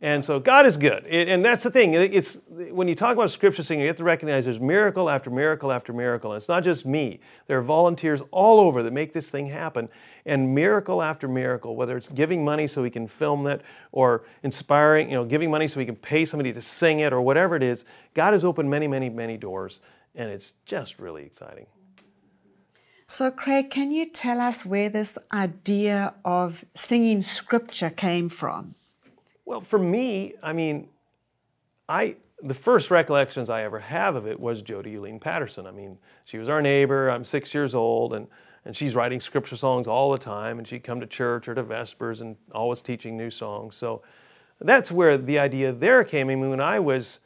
And 0.03 0.25
so 0.25 0.41
God 0.41 0.65
is 0.65 0.79
good. 0.79 1.05
And 1.07 1.45
that's 1.45 1.63
the 1.63 1.71
thing. 1.71 1.93
It- 1.93 2.15
It's 2.15 2.41
when 2.49 2.89
you 2.89 2.95
talk 2.95 3.13
about 3.13 3.31
scripture 3.31 3.63
singing, 3.63 3.83
you 3.83 3.89
have 3.89 3.99
to 3.99 4.05
recognize 4.05 4.47
there's 4.47 4.59
miracle 4.59 5.11
after 5.11 5.29
miracle 5.29 5.71
after 5.71 5.93
miracle. 5.93 6.33
And 6.33 6.39
it's 6.39 6.49
not 6.49 6.65
just 6.65 6.87
me. 6.87 7.21
There 7.49 7.59
are 7.59 7.63
volunteers 7.63 8.23
all 8.31 8.61
over 8.61 8.83
that 8.83 8.95
make 8.95 9.13
this 9.13 9.29
thing 9.29 9.49
happen. 9.49 9.91
And 10.25 10.55
miracle 10.55 11.03
after 11.03 11.29
miracle, 11.29 11.77
whether 11.77 11.99
it's 11.99 12.09
giving 12.09 12.43
money 12.43 12.67
so 12.67 12.81
we 12.81 12.89
can 12.89 13.07
film 13.07 13.47
it 13.47 13.61
or 13.93 14.25
inspiring, 14.43 15.11
you 15.11 15.17
know, 15.17 15.27
giving 15.27 15.51
money 15.51 15.69
so 15.69 15.79
we 15.79 15.87
can 15.87 15.97
pay 15.97 16.25
somebody 16.25 16.55
to 16.55 16.63
sing 16.63 17.01
it 17.01 17.13
or 17.13 17.21
whatever 17.21 17.55
it 17.55 17.63
is, 17.63 17.85
God 18.15 18.33
has 18.33 18.43
opened 18.43 18.71
many, 18.71 18.89
many, 18.89 19.11
many 19.11 19.37
doors. 19.37 19.81
And 20.15 20.31
it's 20.31 20.55
just 20.65 20.99
really 20.99 21.25
exciting. 21.25 21.67
So, 23.11 23.33
Craig, 23.33 23.71
can 23.71 23.91
you 23.91 24.07
tell 24.07 24.41
us 24.41 24.65
where 24.65 24.89
this 24.89 25.19
idea 25.33 26.15
of 26.25 26.65
singing 26.75 27.23
scripture 27.23 27.91
came 27.91 28.29
from? 28.29 28.77
Well, 29.45 29.61
for 29.61 29.81
me, 29.81 30.35
I 30.45 30.53
mean, 30.53 30.87
I 31.89 32.19
the 32.41 32.55
first 32.55 32.89
recollections 32.89 33.51
I 33.51 33.65
ever 33.65 33.81
have 33.81 34.15
of 34.15 34.29
it 34.29 34.39
was 34.39 34.63
Jody 34.63 34.95
Euleen 34.95 35.21
Patterson. 35.21 35.67
I 35.67 35.73
mean, 35.73 35.99
she 36.25 36.39
was 36.39 36.49
our 36.49 36.63
neighbor. 36.63 37.09
I'm 37.09 37.25
six 37.25 37.53
years 37.53 37.75
old, 37.75 38.15
and 38.15 38.29
and 38.65 38.77
she's 38.77 38.95
writing 38.95 39.19
scripture 39.19 39.57
songs 39.57 39.89
all 39.89 40.13
the 40.13 40.19
time. 40.19 40.59
And 40.59 40.69
she'd 40.69 40.85
come 40.85 41.01
to 41.01 41.07
church 41.07 41.49
or 41.49 41.57
to 41.57 41.65
Vespers 41.65 42.21
and 42.21 42.37
always 42.55 42.81
teaching 42.81 43.17
new 43.17 43.31
songs. 43.31 43.75
So 43.75 44.03
that's 44.61 44.93
where 44.93 45.19
the 45.19 45.41
idea 45.41 45.73
there 45.73 46.05
came. 46.05 46.29
I 46.31 46.37
mean, 46.37 46.51
when 46.51 46.61
I 46.61 46.79
was 46.79 47.19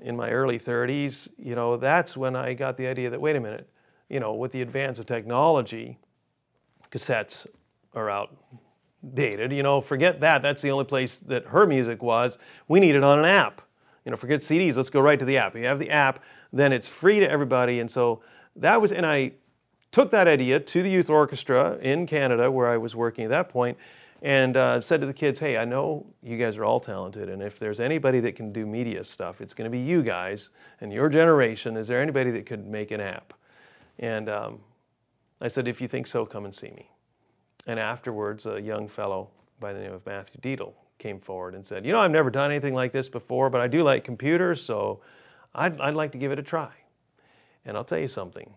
in 0.00 0.16
my 0.16 0.30
early 0.30 0.60
30s, 0.60 1.30
you 1.36 1.56
know, 1.56 1.76
that's 1.76 2.16
when 2.16 2.36
I 2.36 2.54
got 2.54 2.76
the 2.76 2.86
idea 2.86 3.10
that 3.10 3.20
wait 3.20 3.34
a 3.34 3.40
minute, 3.40 3.68
you 4.10 4.20
know, 4.20 4.34
with 4.34 4.52
the 4.52 4.60
advance 4.60 4.98
of 4.98 5.06
technology, 5.06 5.98
cassettes 6.90 7.46
are 7.94 8.10
outdated. 8.10 9.52
You 9.52 9.62
know, 9.62 9.80
forget 9.80 10.20
that. 10.20 10.42
That's 10.42 10.60
the 10.60 10.70
only 10.70 10.84
place 10.84 11.18
that 11.18 11.46
her 11.46 11.66
music 11.66 12.02
was. 12.02 12.36
We 12.68 12.80
need 12.80 12.96
it 12.96 13.04
on 13.04 13.18
an 13.18 13.24
app. 13.24 13.62
You 14.04 14.10
know, 14.10 14.16
forget 14.16 14.40
CDs. 14.40 14.76
Let's 14.76 14.90
go 14.90 15.00
right 15.00 15.18
to 15.18 15.24
the 15.24 15.38
app. 15.38 15.54
You 15.54 15.64
have 15.66 15.78
the 15.78 15.90
app, 15.90 16.22
then 16.52 16.72
it's 16.72 16.88
free 16.88 17.20
to 17.20 17.30
everybody. 17.30 17.80
And 17.80 17.90
so 17.90 18.22
that 18.56 18.80
was, 18.80 18.92
and 18.92 19.06
I 19.06 19.32
took 19.92 20.10
that 20.10 20.26
idea 20.26 20.58
to 20.58 20.82
the 20.82 20.90
youth 20.90 21.10
orchestra 21.10 21.76
in 21.80 22.06
Canada 22.06 22.50
where 22.50 22.68
I 22.68 22.76
was 22.76 22.96
working 22.96 23.24
at 23.24 23.30
that 23.30 23.48
point 23.48 23.78
and 24.22 24.56
uh, 24.56 24.80
said 24.80 25.00
to 25.00 25.06
the 25.06 25.14
kids, 25.14 25.38
hey, 25.38 25.56
I 25.56 25.64
know 25.64 26.06
you 26.22 26.36
guys 26.36 26.56
are 26.56 26.64
all 26.64 26.78
talented, 26.78 27.30
and 27.30 27.42
if 27.42 27.58
there's 27.58 27.80
anybody 27.80 28.20
that 28.20 28.36
can 28.36 28.52
do 28.52 28.66
media 28.66 29.02
stuff, 29.02 29.40
it's 29.40 29.54
going 29.54 29.64
to 29.64 29.70
be 29.70 29.78
you 29.78 30.02
guys 30.02 30.50
and 30.82 30.92
your 30.92 31.08
generation. 31.08 31.74
Is 31.76 31.88
there 31.88 32.02
anybody 32.02 32.30
that 32.32 32.44
could 32.44 32.66
make 32.66 32.90
an 32.90 33.00
app? 33.00 33.32
And 34.00 34.28
um, 34.28 34.60
I 35.40 35.48
said, 35.48 35.68
if 35.68 35.80
you 35.80 35.86
think 35.86 36.06
so, 36.08 36.26
come 36.26 36.44
and 36.44 36.54
see 36.54 36.70
me. 36.70 36.90
And 37.66 37.78
afterwards, 37.78 38.46
a 38.46 38.60
young 38.60 38.88
fellow 38.88 39.30
by 39.60 39.72
the 39.72 39.78
name 39.78 39.92
of 39.92 40.04
Matthew 40.06 40.40
Deedle 40.40 40.72
came 40.98 41.20
forward 41.20 41.54
and 41.54 41.64
said, 41.64 41.86
you 41.86 41.92
know, 41.92 42.00
I've 42.00 42.10
never 42.10 42.30
done 42.30 42.50
anything 42.50 42.74
like 42.74 42.92
this 42.92 43.08
before, 43.08 43.50
but 43.50 43.60
I 43.60 43.68
do 43.68 43.82
like 43.82 44.04
computers, 44.04 44.62
so 44.62 45.00
I'd, 45.54 45.80
I'd 45.80 45.94
like 45.94 46.12
to 46.12 46.18
give 46.18 46.32
it 46.32 46.38
a 46.38 46.42
try. 46.42 46.70
And 47.64 47.76
I'll 47.76 47.84
tell 47.84 47.98
you 47.98 48.08
something. 48.08 48.54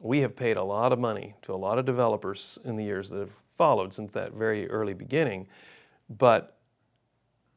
We 0.00 0.20
have 0.20 0.36
paid 0.36 0.56
a 0.56 0.62
lot 0.62 0.92
of 0.92 0.98
money 1.00 1.34
to 1.42 1.52
a 1.52 1.56
lot 1.56 1.78
of 1.78 1.84
developers 1.84 2.58
in 2.64 2.76
the 2.76 2.84
years 2.84 3.10
that 3.10 3.18
have 3.18 3.32
followed 3.56 3.92
since 3.92 4.12
that 4.12 4.32
very 4.32 4.70
early 4.70 4.94
beginning. 4.94 5.48
But 6.08 6.56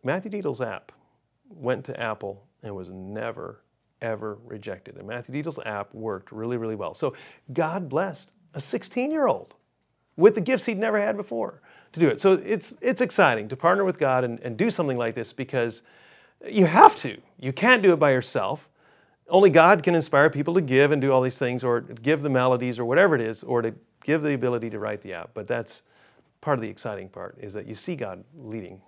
Matthew 0.04 0.32
Deedle's 0.32 0.62
app 0.62 0.92
went 1.50 1.86
to 1.86 2.00
Apple 2.00 2.44
and 2.64 2.76
was 2.76 2.90
never, 2.90 3.61
ever 4.02 4.38
rejected. 4.46 4.98
And 4.98 5.08
Matthew 5.08 5.34
Deedle's 5.34 5.60
app 5.66 5.94
worked 5.94 6.32
really, 6.32 6.58
really 6.58 6.76
well. 6.76 6.94
So 6.94 7.14
God 7.54 7.90
blessed 7.90 8.32
a 8.54 8.62
16 8.62 9.12
year 9.12 9.28
old 9.28 9.56
with 10.18 10.36
the 10.36 10.42
gifts 10.42 10.66
he'd 10.66 10.78
never 10.78 11.00
had 11.00 11.16
before 11.16 11.62
to 11.94 12.00
do 12.00 12.08
it. 12.08 12.22
So 12.22 12.34
it's, 12.34 12.76
it's 12.82 13.02
exciting 13.02 13.48
to 13.50 13.56
partner 13.56 13.84
with 13.84 14.00
God 14.00 14.24
and, 14.24 14.40
and 14.40 14.58
do 14.58 14.70
something 14.70 14.98
like 14.98 15.16
this 15.16 15.34
because 15.34 15.82
you 16.48 16.66
have 16.66 16.96
to. 16.98 17.20
You 17.40 17.54
can't 17.54 17.82
do 17.82 17.94
it 17.94 17.98
by 17.98 18.12
yourself. 18.12 18.68
Only 19.30 19.50
God 19.50 19.84
can 19.84 19.96
inspire 19.96 20.30
people 20.30 20.54
to 20.56 20.62
give 20.62 20.92
and 20.92 21.02
do 21.02 21.12
all 21.12 21.22
these 21.22 21.38
things, 21.38 21.64
or 21.64 21.82
give 21.82 22.22
the 22.22 22.30
melodies, 22.30 22.80
or 22.80 22.86
whatever 22.86 23.16
it 23.16 23.22
is, 23.22 23.44
or 23.44 23.62
to 23.62 23.74
give 24.04 24.22
the 24.24 24.34
ability 24.34 24.70
to 24.72 24.80
write 24.80 25.02
the 25.02 25.14
app. 25.14 25.32
But 25.34 25.48
that's 25.48 25.84
part 26.42 26.58
of 26.58 26.64
the 26.64 26.70
exciting 26.70 27.08
part 27.08 27.38
is 27.40 27.54
that 27.54 27.68
you 27.68 27.76
see 27.76 27.96
God 27.96 28.24
leading. 28.38 28.82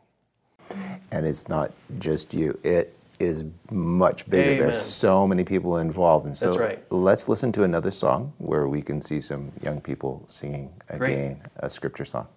And 1.12 1.26
it's 1.26 1.48
not 1.48 1.72
just 2.00 2.34
you. 2.34 2.60
It 2.64 2.98
is 3.20 3.44
much 3.72 4.30
bigger. 4.30 4.52
Amen. 4.52 4.60
There's 4.60 4.82
so 4.82 5.28
many 5.28 5.44
people 5.44 5.78
involved. 5.78 6.26
And 6.26 6.36
so 6.36 6.48
That's 6.48 6.58
right. 6.60 6.92
let's 6.92 7.30
listen 7.30 7.52
to 7.54 7.64
another 7.64 7.92
song 7.92 8.34
where 8.38 8.68
we 8.68 8.82
can 8.82 9.02
see 9.02 9.20
some 9.20 9.52
young 9.62 9.82
people 9.82 10.24
singing 10.28 10.72
Great. 10.98 11.14
again 11.14 11.42
a 11.58 11.70
scripture 11.70 12.06
song. 12.06 12.28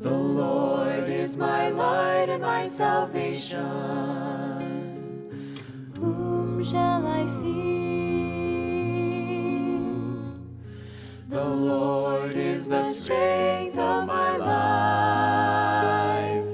The 0.00 0.10
Lord 0.10 1.08
is 1.08 1.36
my 1.36 1.70
light 1.70 2.28
and 2.28 2.42
my 2.42 2.64
salvation. 2.64 3.60
Whom 5.96 6.62
shall 6.62 7.06
I 7.06 7.26
fear? 7.40 7.83
The 11.34 11.42
Lord 11.44 12.36
is 12.36 12.68
the 12.68 12.84
strength 12.92 13.76
of 13.76 14.06
my 14.06 14.36
life. 14.36 16.46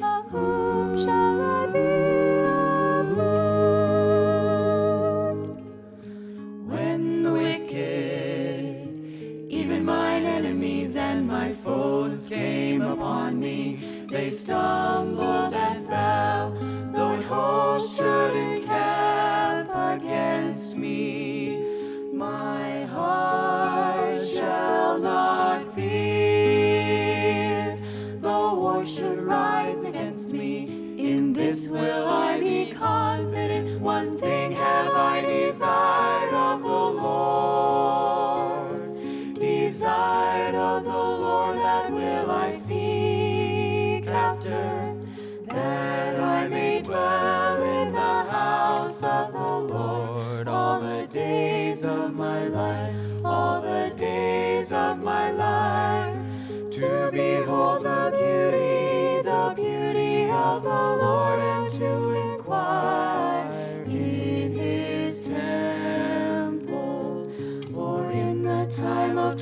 Of 0.00 0.30
whom 0.30 0.96
shall 0.96 1.42
I 1.42 1.66
be 1.66 1.80
afraid? 3.10 4.38
When 6.70 7.24
the 7.24 7.32
wicked, 7.32 9.50
even 9.50 9.84
mine 9.84 10.24
enemies 10.24 10.96
and 10.96 11.26
my 11.26 11.52
foes 11.52 12.28
came 12.28 12.82
upon 12.82 13.40
me, 13.40 14.06
they 14.08 14.30
stumbled 14.30 14.87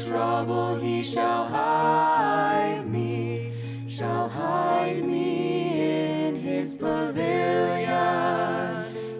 trouble 0.05 0.77
he 0.77 1.03
shall 1.03 1.47
hide 1.47 2.87
me, 2.87 3.53
shall 3.89 4.29
hide 4.29 5.03
me 5.05 6.27
in 6.27 6.37
his 6.37 6.77
pavilion. 6.77 7.87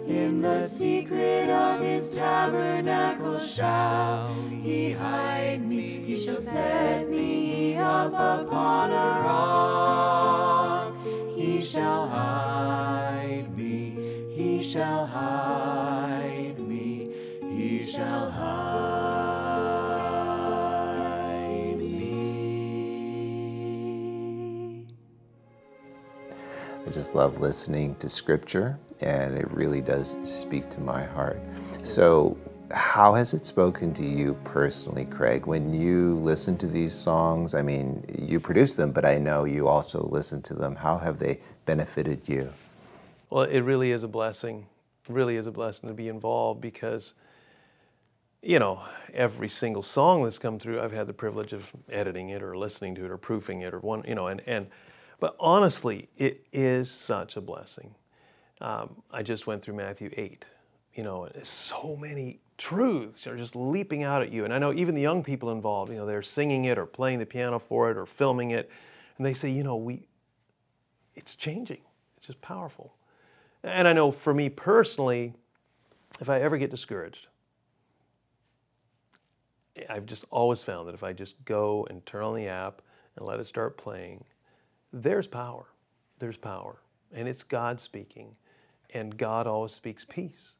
In 0.07 0.41
the 0.41 0.63
secret 0.63 1.49
of 1.49 1.81
his 1.81 2.11
tabernacle 2.11 3.39
shall 3.39 4.33
he 4.49 4.91
hide 4.91 5.65
me. 5.65 6.05
He 6.05 6.23
shall 6.23 6.37
set 6.37 7.09
me 7.09 7.75
up 7.77 8.13
upon 8.13 8.91
a 8.91 9.21
rock. 9.25 10.95
He 11.35 11.59
shall 11.61 12.07
hide 12.07 13.55
me. 13.57 14.31
He 14.35 14.63
shall 14.63 15.05
hide 15.05 15.16
love 27.17 27.39
listening 27.39 27.95
to 27.95 28.07
scripture, 28.07 28.77
and 29.01 29.35
it 29.35 29.49
really 29.49 29.81
does 29.81 30.19
speak 30.23 30.69
to 30.69 30.79
my 30.79 31.03
heart. 31.03 31.41
So, 31.81 32.37
how 32.71 33.15
has 33.15 33.33
it 33.33 33.43
spoken 33.43 33.91
to 33.95 34.03
you 34.03 34.35
personally, 34.43 35.05
Craig? 35.05 35.47
When 35.47 35.73
you 35.73 36.13
listen 36.13 36.57
to 36.59 36.67
these 36.67 36.93
songs, 36.93 37.55
I 37.55 37.63
mean, 37.63 38.05
you 38.19 38.39
produce 38.39 38.75
them, 38.75 38.91
but 38.91 39.03
I 39.03 39.17
know 39.17 39.45
you 39.45 39.67
also 39.67 40.03
listen 40.03 40.43
to 40.43 40.53
them. 40.53 40.75
How 40.75 40.99
have 40.99 41.17
they 41.17 41.39
benefited 41.65 42.29
you? 42.29 42.53
Well, 43.31 43.45
it 43.45 43.61
really 43.61 43.91
is 43.93 44.03
a 44.03 44.07
blessing. 44.07 44.67
It 45.09 45.11
really 45.11 45.37
is 45.37 45.47
a 45.47 45.51
blessing 45.51 45.89
to 45.89 45.95
be 45.95 46.09
involved 46.09 46.61
because, 46.61 47.13
you 48.43 48.59
know, 48.59 48.83
every 49.11 49.49
single 49.49 49.81
song 49.81 50.23
that's 50.23 50.37
come 50.37 50.59
through, 50.59 50.81
I've 50.81 50.91
had 50.91 51.07
the 51.07 51.13
privilege 51.13 51.51
of 51.51 51.71
editing 51.89 52.29
it 52.29 52.43
or 52.43 52.55
listening 52.55 52.93
to 52.93 53.05
it 53.05 53.09
or 53.09 53.17
proofing 53.17 53.61
it 53.61 53.73
or 53.73 53.79
one, 53.79 54.03
you 54.07 54.13
know, 54.13 54.27
and, 54.27 54.43
and 54.45 54.67
but 55.19 55.35
honestly, 55.39 56.09
it 56.17 56.45
is 56.53 56.91
such 56.91 57.37
a 57.37 57.41
blessing. 57.41 57.95
Um, 58.61 59.01
I 59.11 59.23
just 59.23 59.47
went 59.47 59.61
through 59.61 59.75
Matthew 59.75 60.11
8, 60.15 60.45
you 60.93 61.03
know, 61.03 61.29
so 61.43 61.95
many 61.95 62.39
truths 62.57 63.27
are 63.27 63.37
just 63.37 63.55
leaping 63.55 64.03
out 64.03 64.21
at 64.21 64.31
you. 64.31 64.45
And 64.45 64.53
I 64.53 64.57
know 64.57 64.73
even 64.73 64.95
the 64.95 65.01
young 65.01 65.23
people 65.23 65.51
involved, 65.51 65.91
you 65.91 65.97
know, 65.97 66.05
they're 66.05 66.23
singing 66.23 66.65
it 66.65 66.77
or 66.77 66.85
playing 66.85 67.19
the 67.19 67.25
piano 67.25 67.59
for 67.59 67.91
it 67.91 67.97
or 67.97 68.05
filming 68.05 68.51
it. 68.51 68.69
And 69.17 69.25
they 69.25 69.33
say, 69.33 69.49
you 69.49 69.63
know, 69.63 69.75
we, 69.75 70.07
it's 71.15 71.35
changing. 71.35 71.81
It's 72.17 72.27
just 72.27 72.41
powerful. 72.41 72.93
And 73.63 73.87
I 73.87 73.93
know 73.93 74.11
for 74.11 74.33
me 74.33 74.49
personally, 74.49 75.33
if 76.19 76.29
I 76.29 76.41
ever 76.41 76.57
get 76.57 76.71
discouraged, 76.71 77.27
I've 79.89 80.05
just 80.05 80.25
always 80.31 80.63
found 80.63 80.87
that 80.87 80.95
if 80.95 81.03
I 81.03 81.13
just 81.13 81.43
go 81.45 81.85
and 81.89 82.03
turn 82.05 82.23
on 82.23 82.35
the 82.35 82.47
app 82.47 82.81
and 83.15 83.25
let 83.25 83.39
it 83.39 83.45
start 83.45 83.77
playing, 83.77 84.23
there's 84.93 85.27
power. 85.27 85.65
There's 86.19 86.37
power. 86.37 86.77
And 87.13 87.27
it's 87.27 87.43
God 87.43 87.79
speaking. 87.79 88.35
And 88.93 89.17
God 89.17 89.47
always 89.47 89.71
speaks 89.71 90.05
peace. 90.05 90.53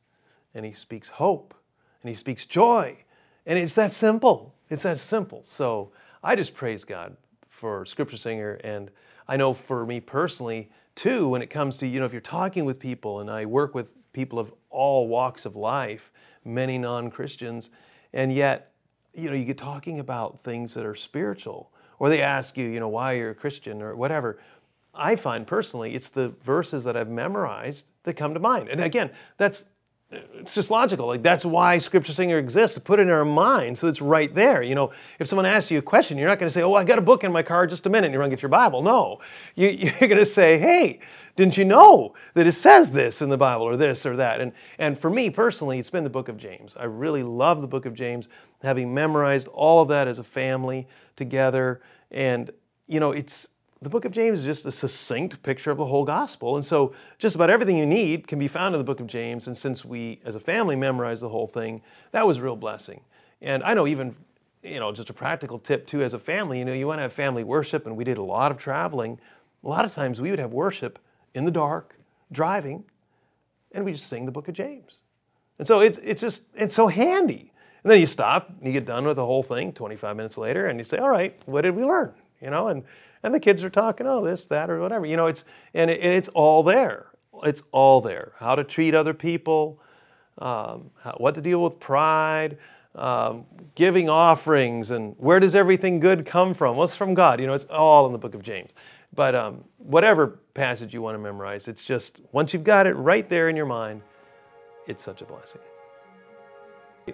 And 0.54 0.66
He 0.66 0.74
speaks 0.74 1.10
hope. 1.10 1.54
And 2.02 2.10
He 2.10 2.16
speaks 2.16 2.46
joy. 2.46 2.98
And 3.46 3.58
it's 3.58 3.74
that 3.74 3.94
simple. 3.94 4.54
It's 4.70 4.84
that 4.84 5.00
simple. 5.00 5.42
So 5.44 5.92
I 6.24 6.36
just 6.36 6.56
praise 6.56 6.84
God 6.84 7.16
for 7.50 7.86
Scripture 7.86 8.18
Singer. 8.18 8.54
And 8.64 8.92
I 9.28 9.38
know 9.38 9.54
for 9.54 9.86
me 9.86 10.00
personally, 10.00 10.70
too, 10.96 11.30
when 11.30 11.42
it 11.42 11.50
comes 11.50 11.78
to, 11.78 11.88
you 11.88 12.00
know, 12.00 12.06
if 12.06 12.12
you're 12.12 12.22
talking 12.22 12.66
with 12.66 12.80
people, 12.80 13.20
and 13.20 13.30
I 13.30 13.46
work 13.46 13.76
with 13.76 13.94
people 14.14 14.40
of 14.40 14.52
all 14.70 15.08
walks 15.08 15.46
of 15.46 15.56
life, 15.56 16.12
many 16.44 16.78
non 16.78 17.12
Christians, 17.12 17.70
and 18.14 18.34
yet, 18.34 18.74
you 19.14 19.30
know, 19.30 19.36
you 19.36 19.46
get 19.46 19.58
talking 19.58 20.00
about 20.00 20.44
things 20.44 20.74
that 20.74 20.86
are 20.86 20.96
spiritual, 20.96 21.72
or 22.00 22.10
they 22.10 22.22
ask 22.22 22.58
you, 22.58 22.68
you 22.68 22.80
know, 22.80 22.88
why 22.88 23.14
you're 23.14 23.32
a 23.32 23.36
Christian 23.36 23.82
or 23.82 23.96
whatever. 23.96 24.40
I 24.94 25.16
find 25.16 25.46
personally 25.46 25.94
it's 25.96 26.10
the 26.10 26.30
verses 26.44 26.84
that 26.86 26.98
I've 26.98 27.10
memorized 27.10 27.86
that 28.04 28.16
come 28.16 28.34
to 28.34 28.40
mind. 28.40 28.70
And 28.70 28.82
again, 28.82 29.12
that's 29.38 29.66
it's 30.10 30.56
just 30.56 30.72
logical. 30.72 31.08
Like 31.08 31.22
that's 31.22 31.44
why 31.44 31.80
Scripture 31.80 32.14
Singer 32.14 32.38
exists 32.38 32.76
to 32.76 32.82
put 32.82 33.00
it 33.00 33.04
in 33.04 33.10
our 33.10 33.26
mind, 33.26 33.78
so 33.78 33.88
it's 33.88 34.02
right 34.02 34.34
there. 34.34 34.64
You 34.64 34.74
know, 34.74 34.92
if 35.20 35.28
someone 35.28 35.46
asks 35.46 35.70
you 35.70 35.80
a 35.80 35.82
question, 35.82 36.18
you're 36.18 36.30
not 36.30 36.40
going 36.40 36.48
to 36.48 36.54
say, 36.54 36.62
"Oh, 36.62 36.76
I 36.76 36.86
got 36.86 36.98
a 36.98 37.02
book 37.02 37.26
in 37.26 37.32
my 37.34 37.44
car. 37.44 37.68
Just 37.68 37.86
a 37.86 37.90
minute." 37.90 38.08
And 38.08 38.14
you 38.14 38.20
run 38.20 38.30
get 38.30 38.42
your 38.42 38.48
Bible. 38.48 38.82
No, 38.82 39.20
you, 39.56 39.68
you're 40.00 40.08
going 40.08 40.16
to 40.18 40.26
say, 40.26 40.58
"Hey, 40.58 41.02
didn't 41.38 41.56
you 41.56 41.64
know 41.64 42.14
that 42.34 42.46
it 42.46 42.52
says 42.52 42.92
this 42.92 43.22
in 43.22 43.30
the 43.30 43.38
Bible, 43.38 43.64
or 43.64 43.78
this 43.78 44.06
or 44.06 44.18
that?" 44.18 44.42
And 44.42 44.52
and 44.78 45.00
for 45.00 45.10
me 45.10 45.30
personally, 45.30 45.80
it's 45.80 45.90
been 45.90 46.04
the 46.04 46.10
Book 46.10 46.28
of 46.28 46.36
James. 46.36 46.76
I 46.78 46.84
really 46.84 47.24
love 47.24 47.62
the 47.62 47.68
Book 47.68 47.86
of 47.86 47.94
James, 47.94 48.28
having 48.62 48.94
memorized 48.94 49.48
all 49.48 49.82
of 49.82 49.88
that 49.88 50.10
as 50.10 50.20
a 50.20 50.24
family 50.24 50.88
together, 51.16 51.80
and 52.12 52.52
you 52.88 53.00
know, 53.00 53.12
it's 53.12 53.48
the 53.82 53.90
book 53.90 54.06
of 54.06 54.12
James 54.12 54.40
is 54.40 54.46
just 54.46 54.66
a 54.66 54.72
succinct 54.72 55.44
picture 55.44 55.70
of 55.70 55.78
the 55.78 55.86
whole 55.86 56.04
gospel. 56.04 56.56
And 56.56 56.66
so 56.66 56.94
just 57.20 57.36
about 57.36 57.50
everything 57.50 57.78
you 57.78 57.86
need 57.86 58.28
can 58.28 58.40
be 58.40 58.48
found 58.48 58.74
in 58.74 58.80
the 58.80 58.86
book 58.86 59.00
of 59.00 59.08
James. 59.08 59.46
And 59.46 59.56
since 59.56 59.86
we 59.86 60.20
as 60.26 60.36
a 60.36 60.40
family 60.40 60.76
memorized 60.76 61.22
the 61.22 61.30
whole 61.30 61.48
thing, 61.48 61.82
that 62.12 62.26
was 62.26 62.40
a 62.40 62.44
real 62.44 62.56
blessing. 62.56 63.02
And 63.40 63.62
I 63.64 63.76
know 63.76 63.86
even, 63.86 64.16
you 64.64 64.80
know, 64.80 64.92
just 64.92 65.12
a 65.12 65.14
practical 65.14 65.60
tip 65.60 65.86
too 65.86 66.02
as 66.02 66.16
a 66.16 66.20
family, 66.20 66.58
you 66.58 66.66
know, 66.66 66.74
you 66.74 66.88
want 66.88 66.98
to 66.98 67.04
have 67.04 67.14
family 67.14 67.44
worship, 67.44 67.86
and 67.86 67.96
we 67.96 68.04
did 68.04 68.18
a 68.18 68.24
lot 68.24 68.52
of 68.52 68.58
traveling. 68.58 69.20
A 69.64 69.68
lot 69.68 69.86
of 69.86 69.94
times 69.94 70.20
we 70.20 70.32
would 70.32 70.40
have 70.40 70.54
worship 70.54 70.98
in 71.38 71.46
the 71.46 71.52
dark, 71.52 71.96
driving, 72.32 72.84
and 73.72 73.86
we 73.86 73.92
just 73.92 74.08
sing 74.08 74.26
the 74.26 74.32
book 74.32 74.48
of 74.48 74.56
James. 74.56 74.96
And 75.60 75.68
so 75.68 75.80
it's, 75.80 76.00
it's 76.00 76.22
just, 76.22 76.44
it's 76.56 76.76
so 76.76 76.88
handy. 76.88 77.52
And 77.84 77.92
then 77.92 78.00
you 78.00 78.08
stop, 78.08 78.50
and 78.50 78.66
you 78.68 78.74
get 78.74 78.86
done 78.86 79.06
with 79.06 79.16
the 79.16 79.26
whole 79.26 79.44
thing 79.44 79.72
25 79.72 80.16
minutes 80.16 80.38
later, 80.38 80.68
and 80.68 80.80
you 80.80 80.84
say, 80.84 80.98
all 80.98 81.10
right, 81.10 81.40
what 81.46 81.62
did 81.62 81.76
we 81.76 81.84
learn? 81.84 82.12
You 82.42 82.50
know, 82.50 82.68
and 82.68 82.84
and 83.24 83.34
the 83.34 83.40
kids 83.40 83.64
are 83.64 83.70
talking, 83.70 84.06
oh, 84.08 84.24
this, 84.24 84.46
that, 84.46 84.70
or 84.70 84.80
whatever. 84.80 85.06
You 85.06 85.18
know, 85.18 85.28
it's 85.28 85.44
and, 85.74 85.90
it, 85.90 86.04
it's 86.04 86.30
all 86.30 86.64
there. 86.64 87.08
It's 87.44 87.64
all 87.72 88.02
there. 88.02 88.34
How 88.38 88.56
to 88.56 88.64
treat 88.64 88.94
other 88.94 89.14
people, 89.14 89.80
um, 90.38 90.92
how, 91.02 91.16
what 91.18 91.36
to 91.36 91.42
deal 91.42 91.64
with 91.64 91.80
pride, 91.80 92.58
um, 92.96 93.46
giving 93.76 94.10
offerings, 94.10 94.92
and 94.92 95.16
where 95.18 95.40
does 95.40 95.56
everything 95.56 96.00
good 96.00 96.26
come 96.26 96.54
from? 96.54 96.78
What's 96.78 96.96
from 96.96 97.14
God? 97.14 97.40
You 97.40 97.48
know, 97.48 97.54
it's 97.54 97.66
all 97.66 98.06
in 98.06 98.12
the 98.12 98.18
book 98.18 98.34
of 98.34 98.44
James. 98.44 98.74
But 99.14 99.36
um, 99.36 99.64
whatever 99.78 100.40
passage 100.54 100.94
you 100.94 101.02
want 101.02 101.16
to 101.16 101.20
memorize, 101.20 101.68
it's 101.68 101.84
just 101.84 102.22
once 102.32 102.54
you've 102.54 102.64
got 102.64 102.88
it 102.88 102.94
right 102.94 103.28
there 103.28 103.50
in 103.50 103.56
your 103.56 103.66
mind, 103.66 104.02
it's 104.86 105.04
such 105.04 105.22
a 105.22 105.26
blessing. 105.26 105.62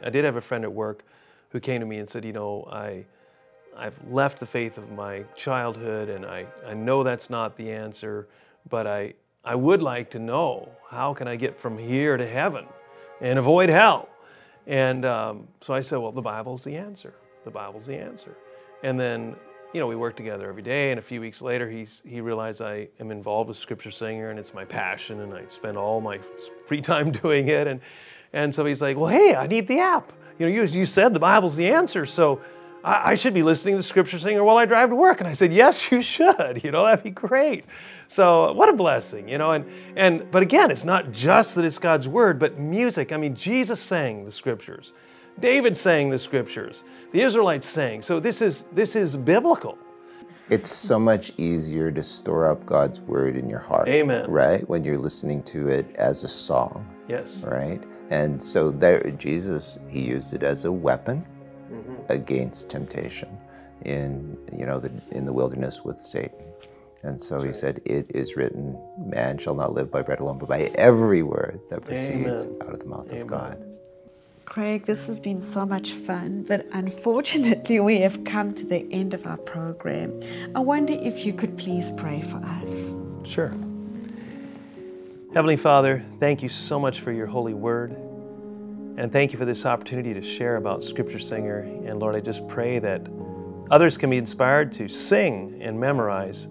I 0.03 0.09
did 0.09 0.25
have 0.25 0.35
a 0.35 0.41
friend 0.41 0.63
at 0.63 0.73
work 0.73 1.03
who 1.49 1.59
came 1.59 1.79
to 1.79 1.85
me 1.85 1.99
and 1.99 2.09
said, 2.09 2.25
you 2.25 2.33
know, 2.33 2.67
I 2.71 3.05
I've 3.75 3.99
left 4.07 4.39
the 4.39 4.45
faith 4.45 4.77
of 4.77 4.91
my 4.91 5.23
childhood 5.35 6.09
and 6.09 6.25
I, 6.25 6.45
I 6.65 6.75
know 6.75 7.03
that's 7.03 7.29
not 7.29 7.55
the 7.57 7.71
answer, 7.71 8.27
but 8.69 8.85
I, 8.85 9.13
I 9.43 9.55
would 9.55 9.81
like 9.81 10.11
to 10.11 10.19
know 10.19 10.69
how 10.89 11.15
can 11.15 11.27
I 11.27 11.35
get 11.35 11.57
from 11.57 11.79
here 11.79 12.15
to 12.15 12.27
heaven? 12.27 12.67
and 13.23 13.39
avoid 13.39 13.69
hell. 13.69 14.09
And 14.67 15.05
um, 15.05 15.47
so 15.61 15.73
I 15.73 15.81
said, 15.81 15.97
well, 15.97 16.11
the 16.11 16.21
Bible's 16.21 16.63
the 16.63 16.75
answer. 16.75 17.13
The 17.45 17.51
Bible's 17.51 17.85
the 17.85 17.95
answer. 17.95 18.35
And 18.83 18.99
then, 18.99 19.35
you 19.73 19.79
know, 19.79 19.87
we 19.87 19.95
worked 19.95 20.17
together 20.17 20.47
every 20.47 20.61
day. 20.61 20.91
And 20.91 20.99
a 20.99 21.01
few 21.01 21.19
weeks 21.19 21.41
later, 21.41 21.69
he's, 21.69 22.01
he 22.05 22.21
realized 22.21 22.61
I 22.61 22.87
am 22.99 23.11
involved 23.11 23.47
with 23.47 23.57
Scripture 23.57 23.91
Singer 23.91 24.29
and 24.29 24.37
it's 24.39 24.53
my 24.53 24.65
passion 24.65 25.21
and 25.21 25.33
I 25.33 25.43
spend 25.49 25.77
all 25.77 25.99
my 25.99 26.19
free 26.67 26.81
time 26.81 27.11
doing 27.23 27.47
it. 27.47 27.67
And, 27.67 27.81
and 28.33 28.53
so 28.53 28.65
he's 28.65 28.81
like, 28.81 28.97
well, 28.97 29.09
hey, 29.09 29.35
I 29.35 29.47
need 29.47 29.67
the 29.67 29.79
app. 29.79 30.13
You 30.37 30.47
know, 30.47 30.51
you, 30.51 30.63
you 30.63 30.85
said 30.85 31.13
the 31.13 31.19
Bible's 31.19 31.55
the 31.55 31.67
answer. 31.67 32.05
So 32.05 32.39
I, 32.83 33.11
I 33.11 33.15
should 33.15 33.33
be 33.33 33.43
listening 33.43 33.75
to 33.77 33.83
Scripture 33.83 34.19
Singer 34.19 34.43
while 34.43 34.57
I 34.57 34.65
drive 34.65 34.89
to 34.89 34.95
work. 34.95 35.19
And 35.19 35.27
I 35.27 35.33
said, 35.33 35.51
yes, 35.51 35.91
you 35.91 36.01
should. 36.01 36.61
You 36.63 36.71
know, 36.71 36.85
that'd 36.85 37.03
be 37.03 37.09
great. 37.09 37.65
So 38.07 38.53
what 38.53 38.69
a 38.69 38.73
blessing, 38.73 39.27
you 39.27 39.37
know. 39.37 39.51
And 39.51 39.65
and 39.95 40.29
but 40.29 40.43
again, 40.43 40.69
it's 40.69 40.83
not 40.83 41.11
just 41.11 41.55
that 41.55 41.65
it's 41.65 41.79
God's 41.79 42.07
word, 42.07 42.37
but 42.37 42.59
music. 42.59 43.11
I 43.11 43.17
mean, 43.17 43.35
Jesus 43.35 43.79
sang 43.79 44.23
the 44.23 44.31
scriptures. 44.31 44.93
David 45.39 45.75
sang 45.75 46.09
the 46.09 46.19
scriptures. 46.19 46.83
The 47.11 47.21
Israelites 47.21 47.67
sang. 47.67 48.01
So 48.01 48.19
this 48.19 48.41
is 48.41 48.63
this 48.73 48.95
is 48.95 49.15
biblical. 49.15 49.77
It's 50.49 50.69
so 50.71 50.99
much 50.99 51.31
easier 51.37 51.91
to 51.91 52.03
store 52.03 52.49
up 52.49 52.65
God's 52.65 52.99
word 53.01 53.37
in 53.37 53.49
your 53.49 53.59
heart. 53.59 53.87
Amen. 53.87 54.29
Right? 54.29 54.67
When 54.67 54.83
you're 54.83 54.97
listening 54.97 55.41
to 55.43 55.69
it 55.69 55.95
as 55.95 56.23
a 56.23 56.29
song. 56.29 56.85
Yes. 57.07 57.43
Right? 57.43 57.81
And 58.09 58.41
so 58.41 58.69
there 58.69 59.09
Jesus, 59.11 59.79
he 59.89 60.01
used 60.01 60.33
it 60.33 60.43
as 60.43 60.65
a 60.65 60.71
weapon 60.71 61.25
mm-hmm. 61.71 61.95
against 62.09 62.69
temptation 62.69 63.37
in 63.85 64.37
you 64.57 64.65
know 64.65 64.79
the 64.79 64.91
in 65.11 65.25
the 65.25 65.33
wilderness 65.33 65.83
with 65.83 65.97
Satan. 65.97 66.43
And 67.03 67.19
so 67.19 67.41
he 67.41 67.51
said, 67.51 67.81
It 67.85 68.09
is 68.15 68.37
written, 68.37 68.79
man 68.97 69.37
shall 69.37 69.55
not 69.55 69.73
live 69.73 69.91
by 69.91 70.01
bread 70.01 70.21
alone, 70.21 70.37
but 70.37 70.47
by 70.47 70.71
every 70.75 71.21
word 71.21 71.59
that 71.69 71.81
proceeds 71.81 72.45
Amen. 72.45 72.57
out 72.61 72.73
of 72.73 72.79
the 72.79 72.85
mouth 72.85 73.11
Amen. 73.11 73.21
of 73.21 73.27
God. 73.27 73.72
Craig, 74.45 74.85
this 74.85 75.07
has 75.07 75.19
been 75.19 75.41
so 75.41 75.65
much 75.65 75.91
fun, 75.91 76.43
but 76.47 76.67
unfortunately, 76.73 77.79
we 77.79 78.01
have 78.01 78.23
come 78.23 78.53
to 78.53 78.65
the 78.65 78.85
end 78.91 79.13
of 79.13 79.25
our 79.25 79.37
program. 79.37 80.19
I 80.55 80.59
wonder 80.59 80.93
if 80.93 81.25
you 81.25 81.33
could 81.33 81.57
please 81.57 81.91
pray 81.91 82.21
for 82.21 82.37
us. 82.37 82.93
Sure. 83.27 83.53
Heavenly 85.33 85.57
Father, 85.57 86.03
thank 86.19 86.43
you 86.43 86.49
so 86.49 86.79
much 86.79 86.99
for 86.99 87.11
your 87.11 87.25
holy 87.25 87.53
word. 87.53 87.91
And 88.97 89.11
thank 89.11 89.33
you 89.33 89.39
for 89.39 89.45
this 89.45 89.65
opportunity 89.65 90.13
to 90.13 90.21
share 90.21 90.57
about 90.57 90.83
Scripture 90.83 91.17
Singer. 91.17 91.59
And 91.59 91.99
Lord, 91.99 92.15
I 92.15 92.19
just 92.19 92.47
pray 92.47 92.77
that 92.79 93.07
others 93.71 93.97
can 93.97 94.11
be 94.11 94.17
inspired 94.17 94.71
to 94.73 94.87
sing 94.87 95.57
and 95.61 95.79
memorize 95.79 96.47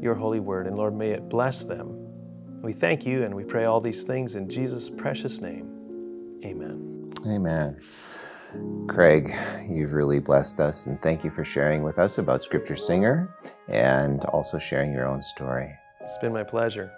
your 0.00 0.14
holy 0.14 0.40
word. 0.40 0.66
And 0.66 0.76
Lord, 0.76 0.94
may 0.94 1.10
it 1.10 1.28
bless 1.28 1.64
them. 1.64 1.98
We 2.62 2.72
thank 2.72 3.04
you 3.04 3.24
and 3.24 3.34
we 3.34 3.44
pray 3.44 3.64
all 3.64 3.80
these 3.80 4.04
things 4.04 4.36
in 4.36 4.48
Jesus' 4.48 4.88
precious 4.88 5.40
name. 5.40 6.40
Amen. 6.44 6.91
Amen. 7.26 7.80
Craig, 8.86 9.34
you've 9.66 9.92
really 9.92 10.20
blessed 10.20 10.60
us, 10.60 10.86
and 10.86 11.00
thank 11.00 11.24
you 11.24 11.30
for 11.30 11.44
sharing 11.44 11.82
with 11.82 11.98
us 11.98 12.18
about 12.18 12.42
Scripture 12.42 12.76
Singer 12.76 13.34
and 13.68 14.24
also 14.26 14.58
sharing 14.58 14.92
your 14.92 15.06
own 15.06 15.22
story. 15.22 15.72
It's 16.00 16.18
been 16.18 16.32
my 16.32 16.42
pleasure. 16.42 16.92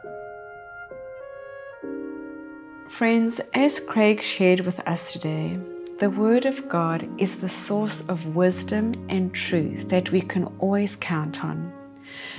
Friends, 2.89 3.41
as 3.55 3.81
Craig 3.81 4.21
shared 4.21 4.61
with 4.61 4.81
us 4.89 5.13
today, 5.13 5.59
the 5.99 6.11
Word 6.11 6.45
of 6.45 6.69
God 6.69 7.09
is 7.19 7.37
the 7.37 7.49
source 7.49 8.03
of 8.09 8.35
wisdom 8.35 8.93
and 9.09 9.33
truth 9.33 9.89
that 9.91 10.11
we 10.11 10.21
can 10.21 10.45
always 10.59 10.97
count 10.97 11.45
on. 11.45 11.73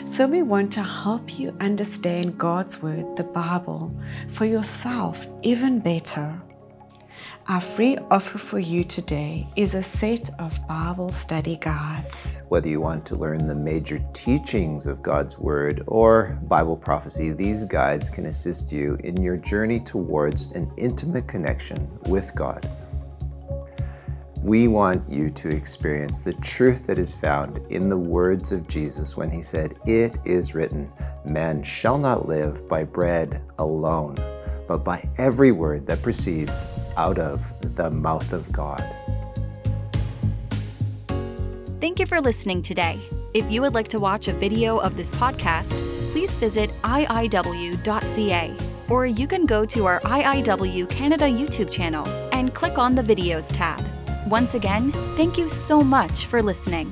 So, 0.04 0.28
we 0.28 0.44
want 0.44 0.72
to 0.74 0.84
help 0.84 1.40
you 1.40 1.56
understand 1.60 2.38
God's 2.38 2.82
Word, 2.82 3.16
the 3.16 3.24
Bible, 3.24 3.92
for 4.30 4.46
yourself 4.46 5.26
even 5.42 5.80
better. 5.80 6.42
Our 7.48 7.62
free 7.62 7.96
offer 8.10 8.40
for 8.40 8.58
you 8.58 8.84
today 8.84 9.46
is 9.56 9.76
a 9.76 9.84
set 9.84 10.32
of 10.40 10.68
Bible 10.68 11.10
study 11.10 11.58
guides. 11.58 12.32
Whether 12.48 12.70
you 12.70 12.82
want 12.82 13.06
to 13.06 13.16
learn 13.16 13.46
the 13.46 13.54
major 13.54 14.04
teachings 14.14 14.88
of 14.88 15.04
God's 15.04 15.38
Word 15.38 15.84
or 15.86 16.40
Bible 16.48 16.76
prophecy, 16.76 17.34
these 17.34 17.64
guides 17.64 18.10
can 18.10 18.26
assist 18.26 18.72
you 18.72 18.98
in 19.04 19.22
your 19.22 19.38
journey 19.38 19.80
towards 19.80 20.54
an 20.54 20.72
intimate 20.78 21.28
connection 21.28 21.88
with 22.08 22.34
God. 22.34 22.68
We 24.42 24.68
want 24.68 25.08
you 25.08 25.30
to 25.30 25.50
experience 25.50 26.22
the 26.22 26.34
truth 26.34 26.88
that 26.88 26.98
is 26.98 27.14
found 27.14 27.60
in 27.70 27.90
the 27.90 27.98
words 27.98 28.54
of 28.54 28.68
Jesus 28.68 29.16
when 29.16 29.30
he 29.30 29.44
said, 29.44 29.76
It 29.86 30.18
is 30.26 30.56
written, 30.56 30.92
man 31.26 31.62
shall 31.62 32.00
not 32.00 32.28
live 32.28 32.68
by 32.68 32.86
bread 32.86 33.44
alone, 33.60 34.16
but 34.68 34.84
by 34.84 35.08
every 35.18 35.52
word 35.52 35.86
that 35.88 36.02
proceeds 36.02 36.68
out 36.98 37.18
of 37.20 37.76
the 37.76 37.90
mouth 37.92 38.34
of 38.34 38.52
God. 38.52 38.84
Thank 41.82 42.00
you 42.00 42.06
for 42.06 42.20
listening 42.20 42.64
today. 42.64 43.00
If 43.34 43.52
you 43.52 43.62
would 43.62 43.74
like 43.74 43.90
to 43.90 44.00
watch 44.00 44.28
a 44.28 44.34
video 44.34 44.78
of 44.78 44.96
this 44.96 45.14
podcast, 45.16 45.78
please 46.12 46.38
visit 46.38 46.70
iiw.ca 46.84 48.56
or 48.90 49.06
you 49.06 49.28
can 49.28 49.46
go 49.46 49.66
to 49.66 49.86
our 49.86 50.00
IIW 50.02 50.90
Canada 50.90 51.26
YouTube 51.26 51.72
channel 51.72 52.08
and 52.32 52.54
click 52.54 52.78
on 52.78 52.96
the 52.96 53.02
Videos 53.02 53.48
tab. 53.52 53.84
Once 54.28 54.54
again, 54.54 54.92
thank 55.16 55.38
you 55.38 55.50
so 55.50 55.82
much 55.82 56.26
for 56.26 56.42
listening. 56.42 56.92